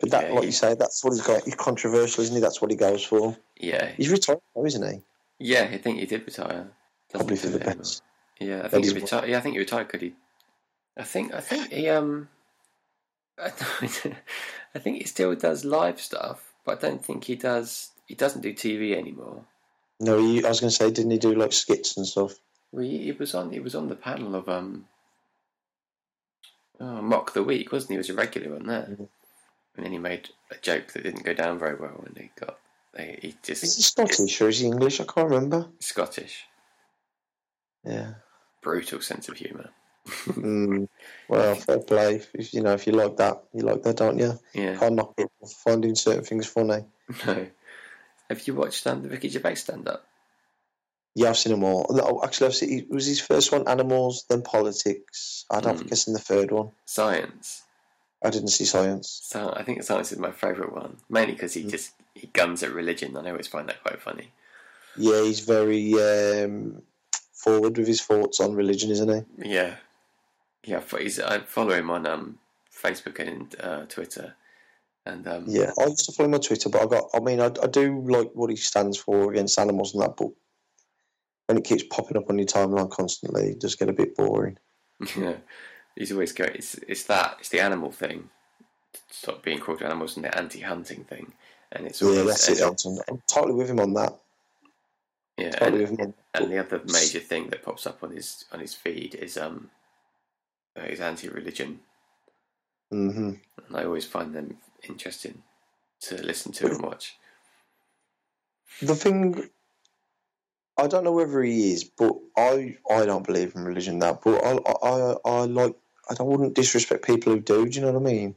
[0.00, 1.44] But that, Yeah, like he- you say, that's what he's got.
[1.44, 2.40] He's controversial, isn't he?
[2.40, 3.36] That's what he goes for.
[3.58, 5.00] Yeah, He's retired now, isn't he?
[5.38, 5.70] yeah.
[5.72, 6.68] I think he did retire.
[7.12, 8.02] Doesn't Probably for the best.
[8.42, 9.28] Yeah, I think he retired.
[9.28, 10.14] Yeah, I think he retired because he.
[10.96, 12.28] I think I think he um.
[13.42, 13.48] I,
[14.78, 17.90] think he still does live stuff, but I don't think he does.
[18.06, 19.44] He doesn't do TV anymore.
[20.00, 22.34] No, he, I was going to say, didn't he do like skits and stuff?
[22.72, 23.52] Well, he, he was on.
[23.52, 24.86] He was on the panel of um.
[26.80, 27.94] Oh, Mock the Week, wasn't he?
[27.94, 29.08] He was a regular on there, Mhm.
[29.76, 32.58] and then he made a joke that didn't go down very well, and he got.
[32.96, 35.00] He, he just Is he Scottish or is he English?
[35.00, 35.68] I can't remember.
[35.80, 36.44] Scottish,
[37.84, 38.14] Yeah.
[38.62, 39.70] Brutal sense of humour.
[40.26, 40.88] Mm,
[41.28, 42.22] well, fair play.
[42.34, 44.38] If, you know, if you like that, you like that, don't you?
[44.54, 44.76] Yeah.
[44.76, 45.28] Can't knock it
[45.64, 46.84] finding certain things funny.
[47.26, 47.46] No.
[48.30, 50.06] Have you watched um, the Ricky Gervais stand up?
[51.14, 52.22] Yeah, I've seen them all.
[52.24, 52.78] Actually, I've seen.
[52.78, 55.44] It was his first one, Animals, then Politics.
[55.50, 55.78] I don't Mm.
[55.80, 56.70] think it's in the third one.
[56.86, 57.62] Science.
[58.24, 59.20] I didn't see Science.
[59.24, 62.72] So I think science is my favourite one, mainly because he just he guns at
[62.72, 64.30] religion, and I always find that quite funny.
[64.96, 66.82] Yeah, he's very um,
[67.42, 69.50] forward with his thoughts on religion, isn't he?
[69.50, 69.76] Yeah,
[70.64, 70.82] yeah.
[70.98, 72.38] He's, I follow him on um,
[72.74, 74.34] Facebook and uh, Twitter,
[75.04, 77.10] and um, Yeah, I used to follow him on Twitter, but I got.
[77.14, 80.30] I mean, I, I do like what he stands for against animals and that, but
[81.46, 84.58] when it keeps popping up on your timeline constantly, it does get a bit boring.
[85.16, 85.36] yeah,
[85.96, 86.54] he's always going.
[86.54, 88.30] It's it's that it's the animal thing,
[89.10, 91.32] stop being cruel to animals, and the anti-hunting thing,
[91.72, 93.04] and it's always Yeah, that's it.
[93.08, 94.21] I'm totally with him on that.
[95.42, 96.14] Yeah, and, with him.
[96.34, 99.36] On and the other major thing that pops up on his on his feed is
[99.36, 99.70] um,
[100.76, 101.80] uh, his anti-religion
[102.90, 103.32] hmm
[103.68, 105.42] and I always find them interesting
[106.02, 107.16] to listen to and watch.
[108.82, 109.48] The thing,
[110.76, 114.20] I don't know whether he is, but I I don't believe in religion that.
[114.22, 115.76] But I I I, I like.
[116.10, 117.66] I don't, wouldn't disrespect people who do.
[117.66, 118.34] Do you know what I mean?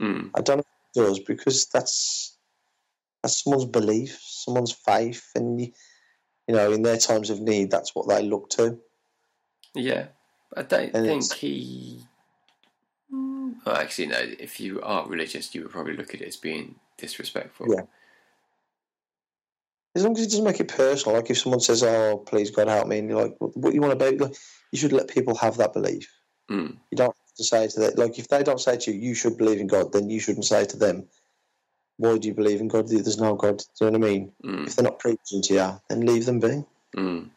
[0.00, 0.30] Mm.
[0.36, 2.38] I don't know if he does because that's
[3.22, 5.72] that's someone's belief, someone's faith, and you,
[6.48, 8.78] you know, in their times of need, that's what they look to.
[9.74, 10.06] Yeah,
[10.56, 12.00] I don't And think he.
[13.10, 14.18] Well, actually, no.
[14.18, 17.66] If you are religious, you would probably look at it as being disrespectful.
[17.68, 17.82] Yeah.
[19.94, 22.68] As long as it doesn't make it personal, like if someone says, "Oh, please God
[22.68, 24.34] help me," and you're like, "What, you want to be?" Like,
[24.72, 26.10] you should let people have that belief.
[26.50, 26.78] Mm.
[26.90, 29.14] You don't have to say to them, like, if they don't say to you, "You
[29.14, 31.08] should believe in God," then you shouldn't say to them,
[31.98, 32.88] "Why do you believe in God?
[32.88, 34.32] There's no God." Do you know what I mean?
[34.44, 34.66] Mm.
[34.66, 36.64] If they're not preaching to you, then leave them be.
[36.96, 37.30] Mm.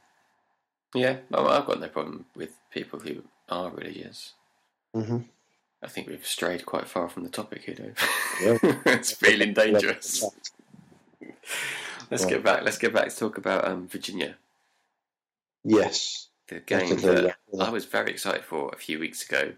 [0.96, 4.34] Yeah, well, I've got no problem with people who are religious.
[4.94, 5.20] hmm
[5.84, 7.98] I think we've strayed quite far from the topic here, Dave.
[8.44, 8.58] Yeah.
[8.86, 10.24] it's feeling dangerous.
[12.12, 12.30] Let's Yeah.
[12.30, 12.64] get back.
[12.64, 14.36] Let's get back to talk about um, Virginia,
[15.64, 16.28] Yes.
[16.50, 17.64] the game that yeah.
[17.66, 19.54] I was very excited for a few weeks ago,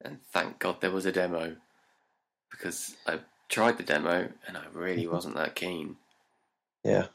[0.00, 1.56] and thank God there was a demo
[2.50, 3.18] because I
[3.48, 5.96] tried the demo and I really wasn't that keen.
[6.84, 7.06] Yeah.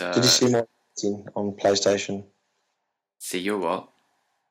[0.00, 0.64] Uh, Did you see my
[0.96, 2.24] rating on PlayStation?
[3.18, 3.88] see your what?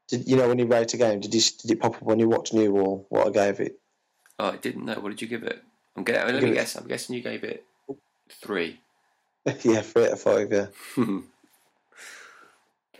[0.08, 1.20] Did you know when you rate a game?
[1.20, 3.80] Did you did it pop up when you watched New or what I gave it?
[4.38, 4.96] Oh, I didn't know.
[4.96, 5.62] What did you give it?
[5.96, 6.34] I'm getting.
[6.34, 6.76] Let me guess.
[6.76, 7.64] I'm guessing you gave it
[8.30, 8.80] three.
[9.46, 10.52] yeah, three out of five.
[10.52, 10.68] Yeah.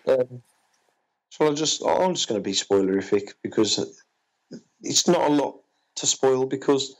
[0.08, 0.44] Um,
[1.32, 4.04] so I just I'm just going to be spoilerific because
[4.84, 5.62] it's not a lot
[5.96, 6.96] to spoil because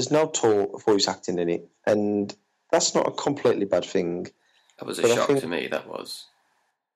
[0.00, 2.34] there's no talk of voice acting in it, and
[2.72, 4.24] that's not a completely bad thing.
[4.78, 5.66] that was a But shock think- to me.
[5.66, 6.24] That was.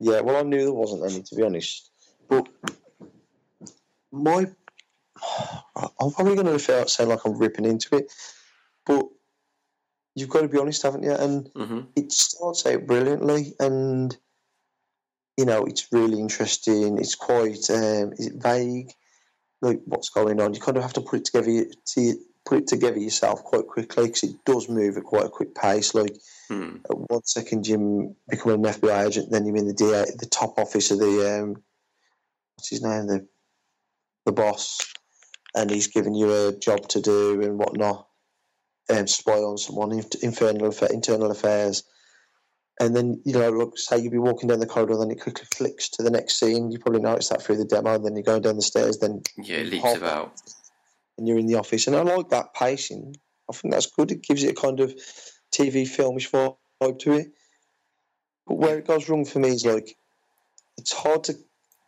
[0.01, 1.91] Yeah, well, I knew there wasn't any to be honest,
[2.29, 2.49] but
[4.11, 4.47] my
[6.01, 8.11] I'm probably going to sound like I'm ripping into it,
[8.87, 9.05] but
[10.15, 11.13] you've got to be honest, haven't you?
[11.13, 14.17] And hmm it starts out brilliantly and
[15.37, 18.91] you know it's really interesting it's quite um, is it vague
[19.63, 22.15] like what's going on you kind of have to put it together to
[22.47, 25.95] put it together yourself quite quickly because it does move at quite a quick pace.
[25.95, 26.15] Like
[26.49, 26.77] Hmm.
[26.91, 30.59] at one second you become an FBI agent then you're in the DA, the top
[30.59, 31.57] office of the um,
[32.57, 33.07] what's his name?
[33.07, 33.27] The
[34.27, 34.79] the boss.
[35.57, 38.09] And he's giving you a job to do and whatnot
[38.91, 41.85] um, spy on someone inf- infernal internal affairs.
[42.81, 45.47] And then you know look say you'd be walking down the corridor then it quickly
[45.55, 46.71] flicks to the next scene.
[46.71, 49.23] You probably noticed that through the demo and then you're going down the stairs then
[49.39, 50.33] Yeah, it leaps about.
[51.19, 51.87] And you're in the office.
[51.87, 53.17] And I like that pacing.
[53.49, 54.11] I think that's good.
[54.11, 54.95] It gives it a kind of
[55.53, 57.33] TV filmish vibe to it.
[58.47, 59.97] But where it goes wrong for me is like
[60.77, 61.35] it's hard to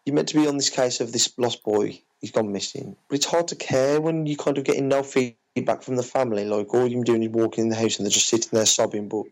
[0.04, 2.96] you're meant to be on this case of this lost boy he's gone missing.
[3.08, 6.44] But it's hard to care when you're kind of getting no feedback from the family
[6.44, 9.08] like all you're doing is walking in the house and they're just sitting there sobbing.
[9.08, 9.24] But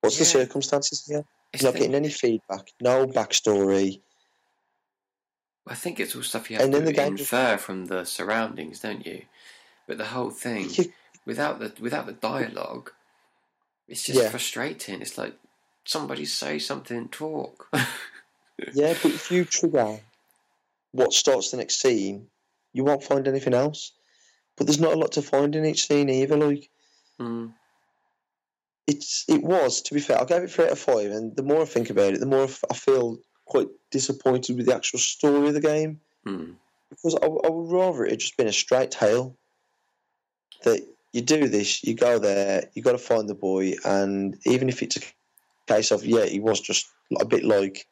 [0.00, 1.24] what's the circumstances here?
[1.54, 4.00] You're not getting any feedback no backstory
[5.66, 8.04] I think it's all stuff you have And to the game just- infer from the
[8.04, 9.22] surroundings, don't you?
[9.86, 10.68] But the whole thing,
[11.26, 12.92] without the without the dialogue,
[13.88, 14.28] it's just Yeah.
[14.30, 15.00] frustrating.
[15.00, 15.34] It's like
[15.84, 17.68] somebody say something, talk.
[18.72, 20.00] Yeah, but if you trigger
[20.92, 22.28] what starts the next scene,
[22.72, 23.92] you won't find anything else.
[24.56, 26.38] But there's not a lot to find in each scene either.
[26.38, 26.70] Like
[27.20, 27.52] mm.
[28.86, 29.82] it's, it was.
[29.82, 31.90] To be fair, I gave it three out of five, and the more I think
[31.90, 36.00] about it, the more I feel quite disappointed with the actual story of the game
[36.26, 36.56] Mm.
[36.90, 39.36] because I would rather it had just been a straight tale.
[40.64, 40.80] That
[41.12, 44.82] you do this, you go there, you got to find the boy, and even if
[44.82, 45.00] it's a
[45.66, 46.86] case of yeah, he was just
[47.18, 47.86] a bit like.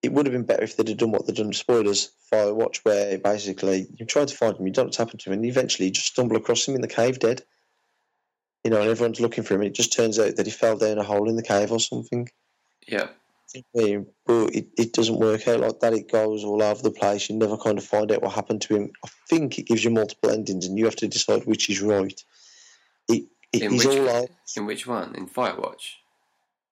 [0.00, 1.52] It would have been better if they'd have done what they'd done.
[1.52, 5.30] Spoilers, Firewatch, where basically you try to find him, you don't know what's happened to
[5.30, 7.42] him, and eventually you just stumble across him in the cave dead.
[8.64, 10.76] You know, and everyone's looking for him, and it just turns out that he fell
[10.78, 12.28] down a hole in the cave or something.
[12.86, 13.08] Yeah,
[13.74, 15.92] But it, it doesn't work out like that.
[15.94, 17.28] It goes all over the place.
[17.30, 18.90] You never kind of find out what happened to him.
[19.04, 22.22] I think it gives you multiple endings, and you have to decide which is right.
[23.08, 25.14] It, it In which- in which one?
[25.14, 25.94] In Firewatch?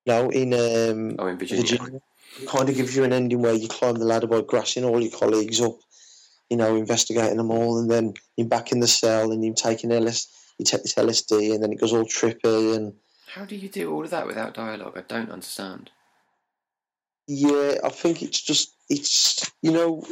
[0.07, 1.63] No, in um, Oh, in Virginia.
[1.65, 2.01] Virginia.
[2.41, 5.01] It kind of gives you an ending where you climb the ladder by grassing all
[5.01, 5.79] your colleagues up,
[6.51, 9.91] you know, investigating them all, and then you're back in the cell, and you're taking
[9.93, 12.95] LS, you take this LSD, and then it goes all trippy, and
[13.33, 14.97] How do you do all of that without dialogue?
[14.97, 15.91] I don't understand.
[17.27, 20.05] Yeah, I think it's just it's you know.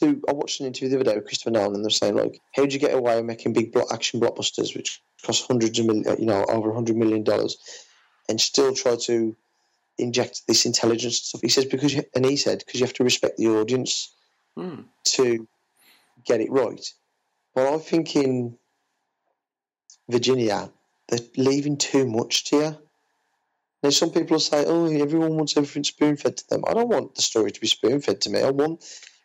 [0.00, 2.38] To I watched an interview the other day with Christopher Nolan, and they're saying like,
[2.54, 5.86] how do you get away with making big block action blockbusters, which cost hundreds of
[5.86, 7.56] million, you know, over a hundred million dollars,
[8.28, 9.34] and still try to
[9.98, 11.40] inject this intelligence and stuff?
[11.42, 14.14] He says because, you, and he said because you have to respect the audience
[14.56, 14.82] Hmm.
[15.04, 15.48] to
[16.26, 16.84] get it right.
[17.54, 18.58] Well, I think in
[20.10, 20.70] Virginia,
[21.08, 22.78] they're leaving too much to you.
[23.90, 26.64] Some people will say, oh, everyone wants everything spoon fed to them.
[26.66, 28.40] I don't want the story to be spoon fed to me.
[28.40, 28.84] I want,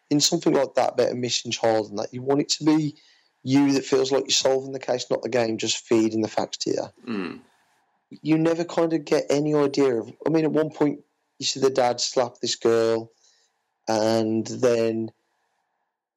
[0.09, 2.95] in something like that, better mission child and that, you want it to be
[3.43, 6.57] you that feels like you're solving the case, not the game just feeding the facts
[6.57, 6.83] to you.
[7.05, 7.37] Hmm.
[8.21, 10.11] You never kind of get any idea of.
[10.25, 10.99] I mean, at one point,
[11.39, 13.11] you see the dad slap this girl,
[13.87, 15.11] and then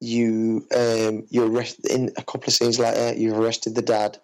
[0.00, 3.16] you um, you arrest in a couple of scenes later.
[3.16, 4.18] You've arrested the dad,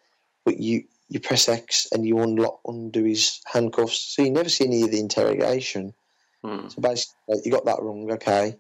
[0.44, 4.64] but you you press X and you unlock undo his handcuffs, so you never see
[4.64, 5.92] any of the interrogation.
[6.42, 6.68] Hmm.
[6.68, 8.56] So basically, like, you got that wrong, okay.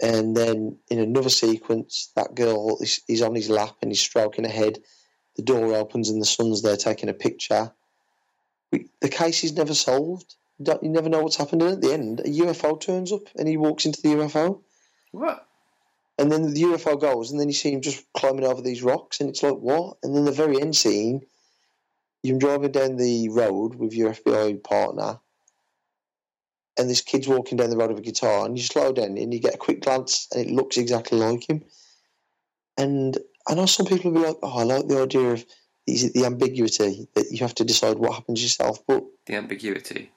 [0.00, 4.44] And then in another sequence, that girl is, is on his lap and he's stroking
[4.44, 4.78] her head.
[5.36, 7.72] The door opens and the son's there taking a picture.
[8.70, 10.34] We, the case is never solved.
[10.58, 11.62] You, don't, you never know what's happened.
[11.62, 14.60] And at the end, a UFO turns up and he walks into the UFO.
[15.10, 15.48] What?
[16.18, 19.20] And then the UFO goes, and then you see him just climbing over these rocks,
[19.20, 19.98] and it's like, what?
[20.02, 21.22] And then the very end scene,
[22.22, 25.20] you're driving down the road with your FBI partner,
[26.78, 29.32] and this kid's walking down the road with a guitar, and you slow down and
[29.32, 31.64] you get a quick glance, and it looks exactly like him.
[32.76, 33.16] And
[33.48, 35.44] I know some people will be like, oh, I like the idea of
[35.86, 40.10] is it the ambiguity that you have to decide what happens yourself, but The ambiguity.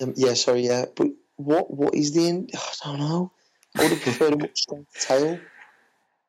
[0.00, 2.50] um, yeah, sorry, yeah, but what what is the end?
[2.84, 3.32] I don't know.
[3.76, 5.40] I would have preferred a much stronger tale.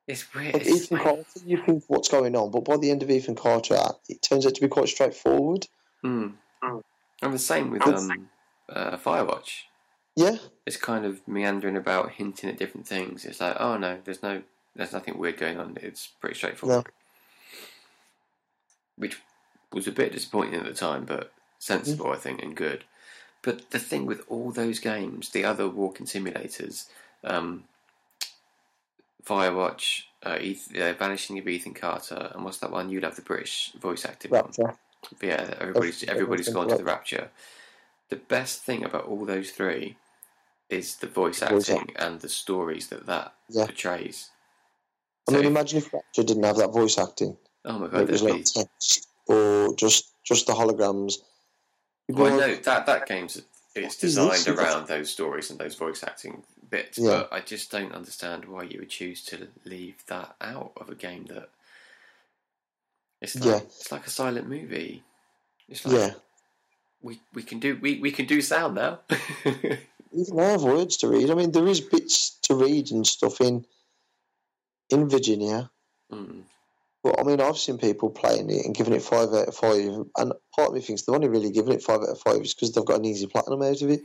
[0.08, 0.54] It's weird.
[0.54, 3.10] Like It's Ethan like- Carter, you think what's going on, but by the end of
[3.10, 3.78] Ethan Carter,
[4.10, 5.68] it turns out to be quite straightforward.
[6.02, 6.30] Hmm.
[7.22, 8.28] And the same with um,
[8.68, 9.62] uh, Firewatch.
[10.16, 13.26] Yeah, It's kind of meandering about, hinting at different things.
[13.26, 14.44] It's like, oh no, there's no,
[14.76, 15.78] there's nothing weird going on.
[15.82, 16.88] It's pretty straightforward.
[18.96, 19.20] Which
[19.72, 22.84] was a bit disappointing at the time, but sensible, I think, and good.
[23.42, 26.88] But the thing with all those games, the other walking simulators,
[27.24, 27.64] um,
[29.26, 32.90] Firewatch, uh, Eth- uh, Vanishing of Ethan Carter, and what's that one?
[32.90, 34.44] You love the British voice acting one.
[34.46, 34.76] Rapture.
[35.22, 37.30] Yeah, everybody's everybody's gone to the Rapture.
[38.10, 39.98] The best thing about all those three
[40.70, 43.66] is the voice Voice acting and the stories that that Yeah.
[43.66, 44.30] portrays.
[45.28, 47.38] I So mean, if- imagine if Rapture didn't have that voice acting.
[47.66, 48.44] oh my god, It was like be.
[48.44, 51.16] text or just just the holograms.
[52.08, 53.42] You'd Well, no, that that game's
[53.76, 57.10] it's designed around those stories and those voice acting bits, Yeah.
[57.30, 60.96] but I just don't understand why you would choose to leave that out of a
[60.96, 61.50] game that.
[63.22, 63.58] It's like Yeah.
[63.60, 65.04] it's like a silent movie.
[65.70, 66.14] It's like yeah.
[67.02, 69.00] we, we can do we, we can do sound now.
[69.46, 71.32] Even I have words to read.
[71.32, 73.66] I mean, there is bits to read and stuff in
[74.90, 75.72] in Virginia.
[76.12, 76.44] Mm.
[77.04, 80.06] But I mean, I've seen people playing it and giving it five out of five,
[80.18, 82.54] and part of me thinks they've only really given it five out of five is
[82.54, 84.04] because they've got an easy platinum out of it.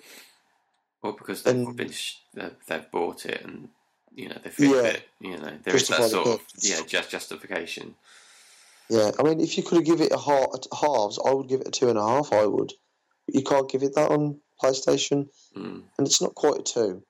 [1.03, 3.69] Well, because they've And- been sh- they've, they've bought it and
[4.15, 4.83] you know they fixed Yeah.
[4.83, 5.09] it.
[5.21, 7.95] You know there is that sort of yeah just justification.
[8.91, 10.49] Yeah, I mean, if you could have give it a half,
[10.81, 12.33] halves, I would give it a two and a half.
[12.33, 12.73] I would,
[13.27, 15.85] but you can't give it that on PlayStation, Mm.
[15.99, 17.03] and it's not quite a two.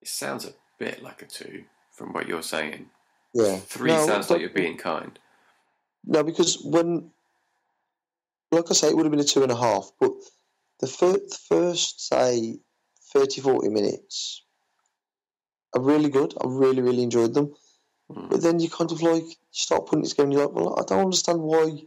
[0.00, 2.90] It sounds a bit like a two from what you're saying.
[3.34, 5.18] Yeah, Three No, sounds like you're being kind.
[6.04, 7.12] No, because when,
[8.50, 10.12] like I say, it would have been a two and a half, but
[10.80, 12.58] the, fir- the first, say,
[13.12, 14.42] 30, 40 minutes
[15.74, 16.34] are really good.
[16.40, 17.54] I really, really enjoyed them.
[18.10, 18.30] Mm.
[18.30, 20.78] But then you kind of like, you start putting it together and you're like, well,
[20.78, 21.78] I don't understand why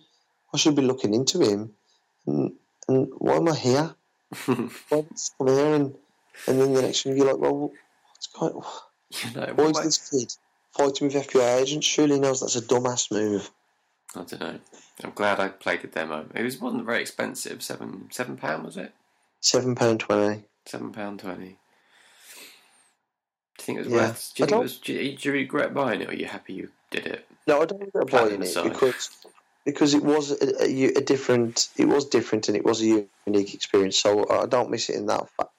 [0.54, 1.74] I should be looking into him.
[2.26, 2.54] And,
[2.88, 3.96] and why am I here?
[4.46, 5.06] Why
[5.40, 5.74] come here?
[5.74, 5.96] And,
[6.48, 7.72] and then the next thing you're like, well,
[8.12, 8.64] what's going on?
[9.10, 10.34] you know, Why is this kid
[10.78, 11.88] fighting with FBI agents?
[11.88, 13.50] Surely knows that's a dumbass move.
[14.16, 14.60] I don't know.
[15.04, 16.28] I'm glad I played the demo.
[16.36, 17.64] It was wasn't very expensive.
[17.64, 18.94] Seven seven pound was it?
[19.42, 20.44] £7.20.
[20.70, 21.48] Seven pound twenty.
[21.48, 21.52] Do
[23.58, 24.08] you think it was Yeah.
[24.08, 24.34] worth?
[24.36, 26.28] Do you, think it was, do, you, do you regret buying it, or are you
[26.28, 27.26] happy you did it?
[27.48, 29.10] No, I don't regret buying it because
[29.66, 31.70] because it was a, a, a different.
[31.76, 33.98] It was different, and it was a unique experience.
[33.98, 35.28] So I don't miss it in that.
[35.38, 35.50] Fa-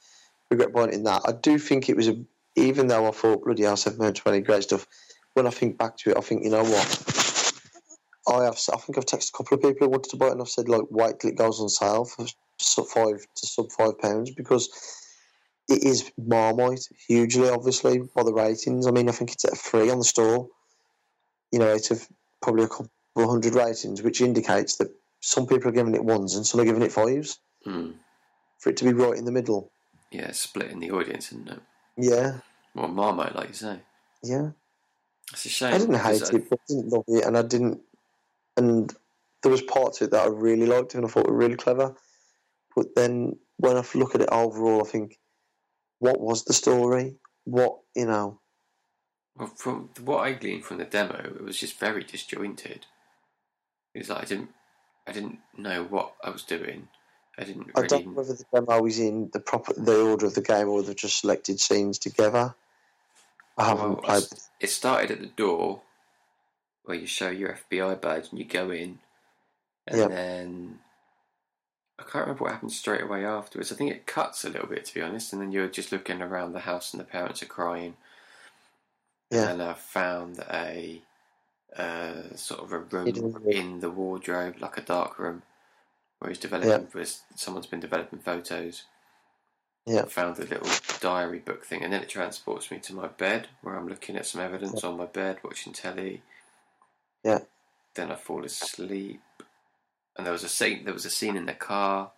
[0.49, 1.23] regret buying it in that.
[1.27, 2.25] I do think it was a.
[2.55, 4.87] Even though I thought bloody hell, seven pound twenty, great stuff.
[5.35, 7.53] When I think back to it, I think you know what.
[8.29, 8.61] I have.
[8.73, 10.49] I think I've texted a couple of people who wanted to buy it, and I've
[10.49, 12.27] said like, wait till it goes on sale for
[12.61, 14.69] sub five to sub five pounds because
[15.71, 18.87] it is Marmite hugely, obviously by the ratings.
[18.87, 20.49] I mean, I think it's at three on the store.
[21.53, 22.07] You know, out of
[22.43, 24.89] probably a couple of hundred ratings, which indicates that
[25.21, 27.39] some people are giving it ones and some are giving it fives.
[27.65, 27.91] Hmm.
[28.59, 29.71] For it to be right in the middle,
[30.11, 31.61] Yeah, split in the audience, isn't it?
[31.97, 32.39] yeah,
[32.75, 33.81] Well, Marmite, like you say.
[34.23, 34.51] yeah.
[35.33, 35.75] It's a shame.
[35.75, 37.81] I didn't hate because it, but I didn't love it, and I didn't.
[38.57, 38.93] And
[39.43, 41.95] there was parts of it that I really liked and I thought were really clever.
[42.75, 45.19] But then when I look at it overall, I think,
[46.01, 47.15] what was the story?
[47.45, 48.41] What you know?
[49.37, 52.87] Well, from what I gleaned from the demo, it was just very disjointed.
[53.95, 54.51] It was like I didn't,
[55.07, 56.89] I didn't know what I was doing.
[57.39, 57.89] I didn't I really.
[57.89, 60.83] don't know whether the demo is in the proper the order of the game or
[60.83, 62.55] they've just selected scenes together.
[63.57, 64.25] I haven't Well, played.
[64.61, 65.83] it started at the door,
[66.85, 68.99] where you show your FBI badge and you go in,
[69.87, 70.11] and Yep.
[70.11, 70.79] then
[72.01, 73.71] I can't remember what happened straight away afterwards.
[73.71, 76.23] I think it cuts a little bit, to be honest, and then you're just looking
[76.23, 77.97] around the house and the parents are crying.
[79.31, 79.51] Yeah.
[79.51, 81.03] and I found a
[81.77, 85.43] uh, sort of a room in the wardrobe, like a dark room,
[86.19, 86.89] where he's developing.
[86.93, 87.07] where
[87.37, 88.85] someone's been developing photos.
[89.87, 90.05] Yeah.
[90.05, 90.69] Found a little
[91.01, 94.27] diary book thing, and then it transports me to my bed, where I'm looking at
[94.27, 96.23] some evidence on my bed, watching telly.
[97.25, 97.41] Yeah.
[97.95, 99.21] Then I fall asleep,
[100.21, 100.85] and there was a scene.
[100.85, 102.11] There was a scene in the car,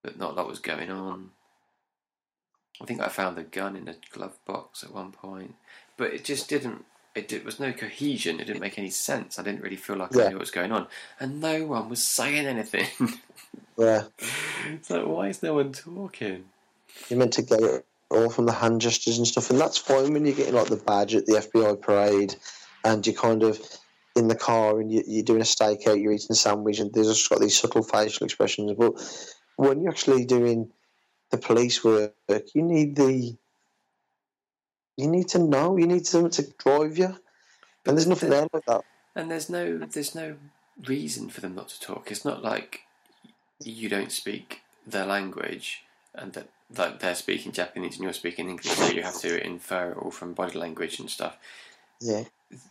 [0.00, 1.30] but not a lot was going on.
[2.80, 5.56] I think I found a gun in a glove box at one point,
[5.96, 6.84] but it just didn't.
[7.16, 8.38] It did, was no cohesion.
[8.38, 9.40] It didn't make any sense.
[9.40, 10.86] I didn't really feel like I knew what was going on,
[11.18, 12.86] and no one was saying anything.
[13.78, 14.04] Yeah.
[14.66, 16.44] it's like, why is no one talking?
[17.08, 20.12] You're meant to get it all from the hand gestures and stuff, and that's fine
[20.12, 22.34] when you're getting like the badge at the FBI parade,
[22.84, 23.58] and you're kind of
[24.16, 27.08] in the car and you, you're doing a stakeout, you're eating a sandwich, and there's
[27.08, 28.72] just got these subtle facial expressions.
[28.76, 28.94] But
[29.56, 30.70] when you're actually doing
[31.30, 32.14] the police work,
[32.54, 33.36] you need the
[34.96, 37.16] you need to know, you need someone to drive you,
[37.86, 38.82] and there's nothing there like that.
[39.14, 40.36] And there's no there's no
[40.86, 42.10] reason for them not to talk.
[42.10, 42.80] It's not like
[43.62, 45.84] you don't speak their language
[46.14, 49.92] and that like they're speaking Japanese and you're speaking English, so you have to infer
[49.92, 51.36] it all from body language and stuff.
[52.00, 52.24] Yeah,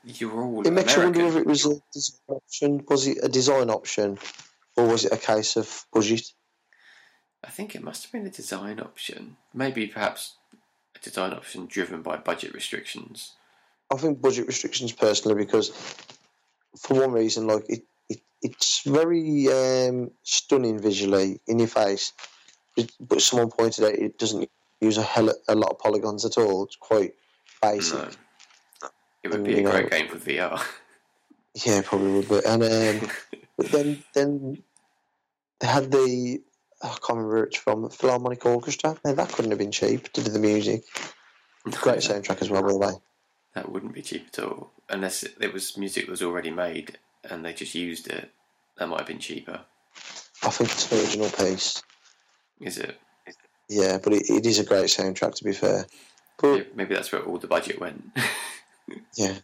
[0.03, 2.85] You're all it makes you wonder if it was a design option.
[2.89, 4.17] Was it a design option,
[4.75, 6.33] or was it a case of budget?
[7.43, 9.37] I think it must have been a design option.
[9.53, 10.33] Maybe perhaps
[10.95, 13.33] a design option driven by budget restrictions.
[13.91, 15.69] I think budget restrictions personally because
[16.77, 22.11] for one reason, like it, it it's very um, stunning visually in your face,
[22.75, 24.49] but, but someone pointed out it doesn't
[24.81, 26.65] use a hell a lot of polygons at all.
[26.65, 27.13] It's quite
[27.61, 27.97] basic.
[27.97, 28.09] No.
[29.23, 30.61] It would be a you know- great game for VR.
[31.65, 32.29] Yeah, probably would.
[32.29, 33.09] But and um,
[33.57, 34.63] but then then
[35.59, 36.41] they had the
[36.81, 38.95] I can't remember it's from Philharmonic Orchestra.
[39.03, 40.83] Now that couldn't have been cheap to do the music.
[41.63, 42.93] Great soundtrack as well, by the way.
[43.55, 46.97] That wouldn't be cheap at all, unless it, it was music that was already made
[47.29, 48.31] and they just used it.
[48.77, 49.59] That might have been cheaper.
[50.43, 51.83] I think it's an original piece.
[52.61, 52.97] Is it?
[53.67, 55.85] Yeah, but it, it is a great soundtrack to be fair.
[56.39, 58.03] But Yeah, Maybe that's where all the budget went.
[59.15, 59.37] Yeah,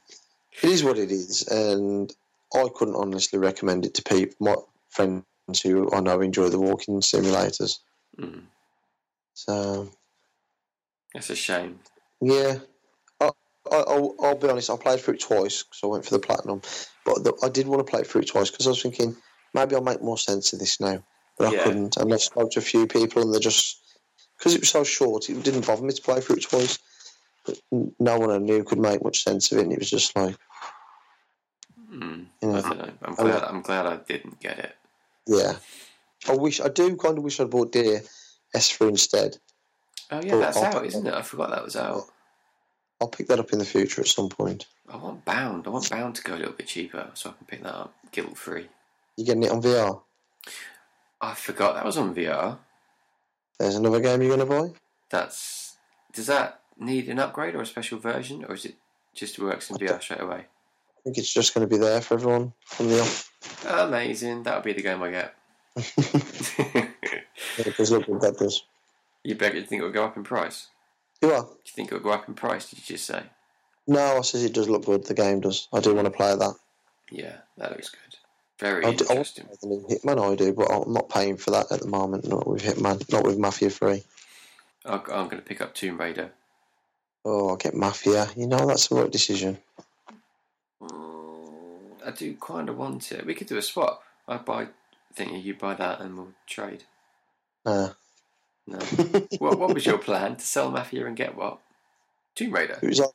[0.63, 2.13] it is what it is, and
[2.53, 4.55] I couldn't honestly recommend it to people, my
[4.89, 5.23] friends
[5.63, 7.79] who I know enjoy the walking simulators.
[8.19, 8.43] mm.
[9.33, 9.89] So
[11.13, 11.79] That's a shame.
[12.21, 12.59] yeah,
[13.19, 13.31] I,
[13.71, 14.69] I, I'll, I'll be honest.
[14.69, 16.61] I played through it twice because I went for the platinum,
[17.05, 19.15] but the, I did want to play through it twice because I was thinking
[19.53, 21.03] maybe I'll make more sense of this now,
[21.37, 21.61] but Yeah.
[21.61, 21.97] I couldn't.
[21.97, 23.81] And I spoke to a few people, and they just
[24.37, 26.79] because it was so short, it didn't bother me to play through it twice.
[27.45, 27.59] But
[27.99, 30.35] no one I knew could make much sense of it, and it was just like,
[31.91, 32.25] Mm.
[32.41, 32.93] you know, I don't know.
[33.03, 33.43] I'm glad.
[33.43, 34.75] I'm glad I didn't get it.
[35.27, 35.53] Yeah.
[36.27, 38.01] I wish I do kind of wish I'd bought Dear
[38.53, 39.37] Esther instead.
[40.11, 41.13] Oh yeah, Well, that's I'll- out, isn't it?
[41.13, 42.05] I forgot that was out.
[42.99, 44.65] I'll pick that up in the future at some point.
[44.89, 45.67] I want Bound.
[45.67, 47.93] I want Bound to go a little bit cheaper so I can pick that up
[48.11, 48.67] guilt free.
[49.17, 50.01] You getting it on VR?
[51.21, 52.57] I forgot that was on VR.
[53.59, 54.79] There's another game you're going to buy?
[55.09, 55.77] That's
[56.13, 58.75] does that need an upgrade or a special version, or is it
[59.13, 60.45] just works in VR straight away?
[60.45, 63.31] I think it's just going to be there for everyone from the off.
[63.67, 64.43] Amazing.
[64.43, 65.35] That'll be the game I get.
[67.57, 68.63] It does look good, that does.
[69.23, 70.67] you bet you think it'll go up in price?
[71.21, 71.43] You are?
[71.43, 72.69] Do you think it'll go up in price?
[72.69, 73.23] Did you just say?
[73.87, 75.05] No, I says it does look good.
[75.05, 75.67] The game does.
[75.71, 76.53] I do want to play that.
[77.11, 77.99] Yeah, that looks good.
[78.59, 79.47] Very I, do, I want to interesting.
[79.61, 80.31] the new Hitman.
[80.31, 82.27] I do, but I'm not paying for that at the moment.
[82.27, 83.09] Not with Hitman.
[83.11, 84.03] Not with Mafia 3.
[84.85, 86.31] I'm going to pick up Tomb Raider.
[87.25, 88.27] Oh, I'll get Mafia.
[88.35, 89.57] You know that's the right decision.
[92.05, 93.25] I do kind of want it.
[93.25, 94.03] We could do a swap.
[94.27, 94.67] I buy
[95.17, 96.83] thingy, you buy that, and we'll trade.
[97.65, 97.89] Nah.
[98.67, 98.77] No.
[99.39, 100.35] what, what was your plan?
[100.35, 101.59] To sell Mafia and get what?
[102.35, 102.77] Tomb Raider.
[102.81, 103.09] It was like,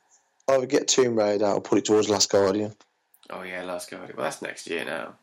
[0.49, 2.75] I would get Tomb Raider, I'll put it towards Last Guardian.
[3.29, 4.17] Oh yeah, Last Guardian.
[4.17, 5.15] Well, that's next year now.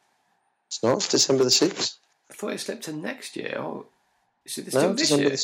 [0.69, 1.97] It's not, it's December the 6th.
[2.31, 3.55] I thought it slipped to next year.
[3.59, 3.87] Oh,
[4.45, 5.39] is it No, still this December year?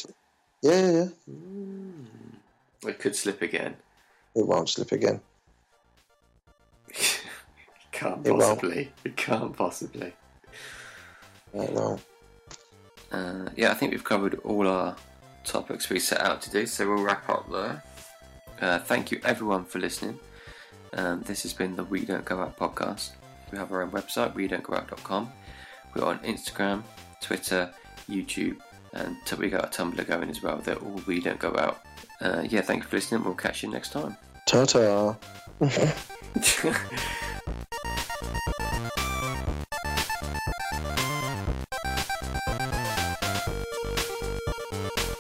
[0.63, 1.09] Yeah, yeah, yeah.
[1.31, 2.07] Mm.
[2.87, 3.77] It could slip again.
[4.35, 5.21] It won't slip again.
[6.89, 7.21] it
[7.93, 8.93] can't It possibly.
[9.05, 10.13] It can't possibly.
[11.53, 12.01] No.
[13.13, 14.97] Uh, yeah, I think we've covered all our
[15.45, 17.83] topics we set out to do, so we'll wrap up there.
[18.61, 20.19] Uh, thank you everyone for listening.
[20.95, 23.11] Um, this has been the We Don't Go Out podcast.
[23.53, 25.31] We have our own website, we don't go out.com.
[25.95, 26.83] We're on Instagram,
[27.21, 27.73] Twitter,
[28.11, 28.57] YouTube,
[28.93, 30.57] and we got a Tumblr going as well.
[30.59, 31.85] They're all We Don't Go Out.
[32.21, 33.25] Uh, yeah, thank you for listening.
[33.25, 34.17] We'll catch you next time.
[34.47, 35.17] Ta ta.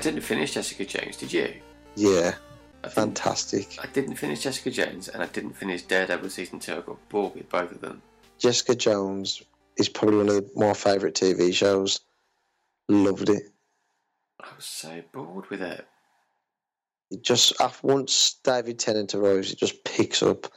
[0.00, 1.18] I didn't finish Jessica Jones.
[1.18, 1.52] Did you?
[1.94, 2.34] Yeah,
[2.82, 3.76] I fantastic.
[3.82, 6.72] I didn't finish Jessica Jones, and I didn't finish Daredevil season two.
[6.72, 8.00] I got bored with both of them.
[8.38, 9.42] Jessica Jones
[9.76, 12.00] is probably one of my favourite TV shows.
[12.88, 13.42] Loved it.
[14.42, 15.86] I was so bored with it.
[17.10, 17.52] It just
[17.82, 20.50] once David Tennant arrives, it just picks up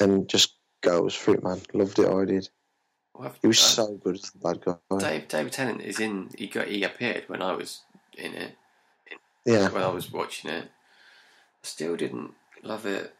[0.00, 1.60] and just goes for it, man.
[1.72, 2.08] Loved it.
[2.08, 2.48] I did.
[3.14, 4.98] Well, He was so good as the bad guy.
[4.98, 6.30] Dave David Tennant is in.
[6.36, 7.82] He got he appeared when I was
[8.16, 8.56] in it.
[9.44, 10.68] Yeah, When I was watching it, I
[11.62, 12.32] still didn't
[12.62, 13.14] love it.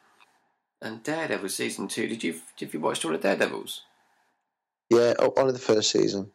[0.83, 2.09] And Daredevil season two.
[2.09, 3.83] Did you did you watch all the Daredevils?
[4.91, 5.15] yeah.
[5.19, 6.31] Oh, only the first season.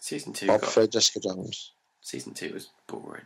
[0.00, 1.72] Season two I prefer Jessica Jones.
[2.00, 3.24] season two was boring.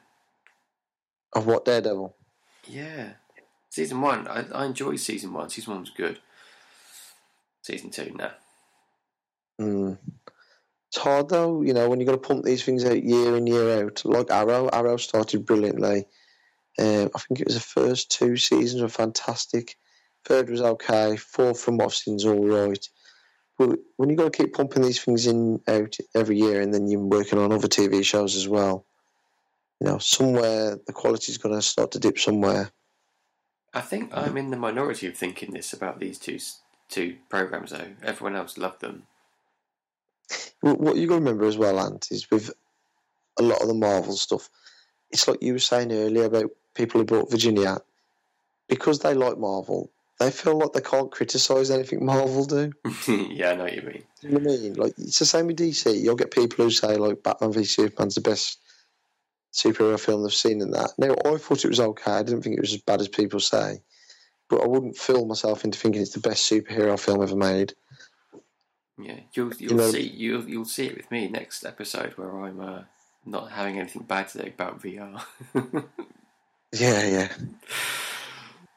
[1.34, 2.14] Of what Daredevil?
[2.68, 3.14] Yeah,
[3.70, 4.28] season one.
[4.28, 5.48] I, I enjoyed season one.
[5.50, 6.18] Season one was good.
[7.62, 8.30] Season two, no.
[9.60, 9.98] Mm.
[10.96, 13.46] It's hard though, you know, when you've got to pump these things out year in
[13.46, 14.02] year out.
[14.06, 16.06] Like Arrow, Arrow started brilliantly.
[16.78, 19.76] Um, I think it was the first two seasons were fantastic.
[20.24, 21.18] Third was okay.
[21.18, 22.88] Fourth from what I've seen is all right.
[23.58, 26.88] But when you've got to keep pumping these things in out every year, and then
[26.88, 28.86] you're working on other TV shows as well,
[29.82, 32.70] you know, somewhere the quality's going to start to dip somewhere.
[33.74, 36.38] I think I'm in the minority of thinking this about these two
[36.88, 37.90] two programs though.
[38.02, 39.02] Everyone else loved them.
[40.60, 42.50] Wh- What you got to remember as well, Ant, is with
[43.38, 44.48] a lot of the Marvel stuff,
[45.10, 47.78] it's like you were saying earlier about people who bought Virginia,
[48.68, 52.72] because they like Marvel, they feel like they can't criticise anything Marvel do.
[53.08, 54.02] yeah, I know what you mean.
[54.22, 54.74] You know what I mean?
[54.74, 56.00] Like it's the same with DC.
[56.02, 58.58] You'll get people who say like Batman v Superman's the best
[59.52, 60.90] superhero film they've seen in that.
[60.98, 62.12] Now I thought it was okay.
[62.12, 63.80] I didn't think it was as bad as people say,
[64.48, 67.74] but I wouldn't fool myself into thinking it's the best superhero film ever made.
[68.98, 72.60] Yeah, you'll you'll know- see you'll you'll see it with me next episode where I'm
[72.60, 72.82] uh,
[73.24, 75.22] not having anything bad to say about VR.
[76.72, 77.32] Yeah, yeah.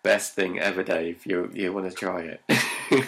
[0.04, 1.26] Best thing ever, Dave.
[1.26, 2.42] You you want to try it?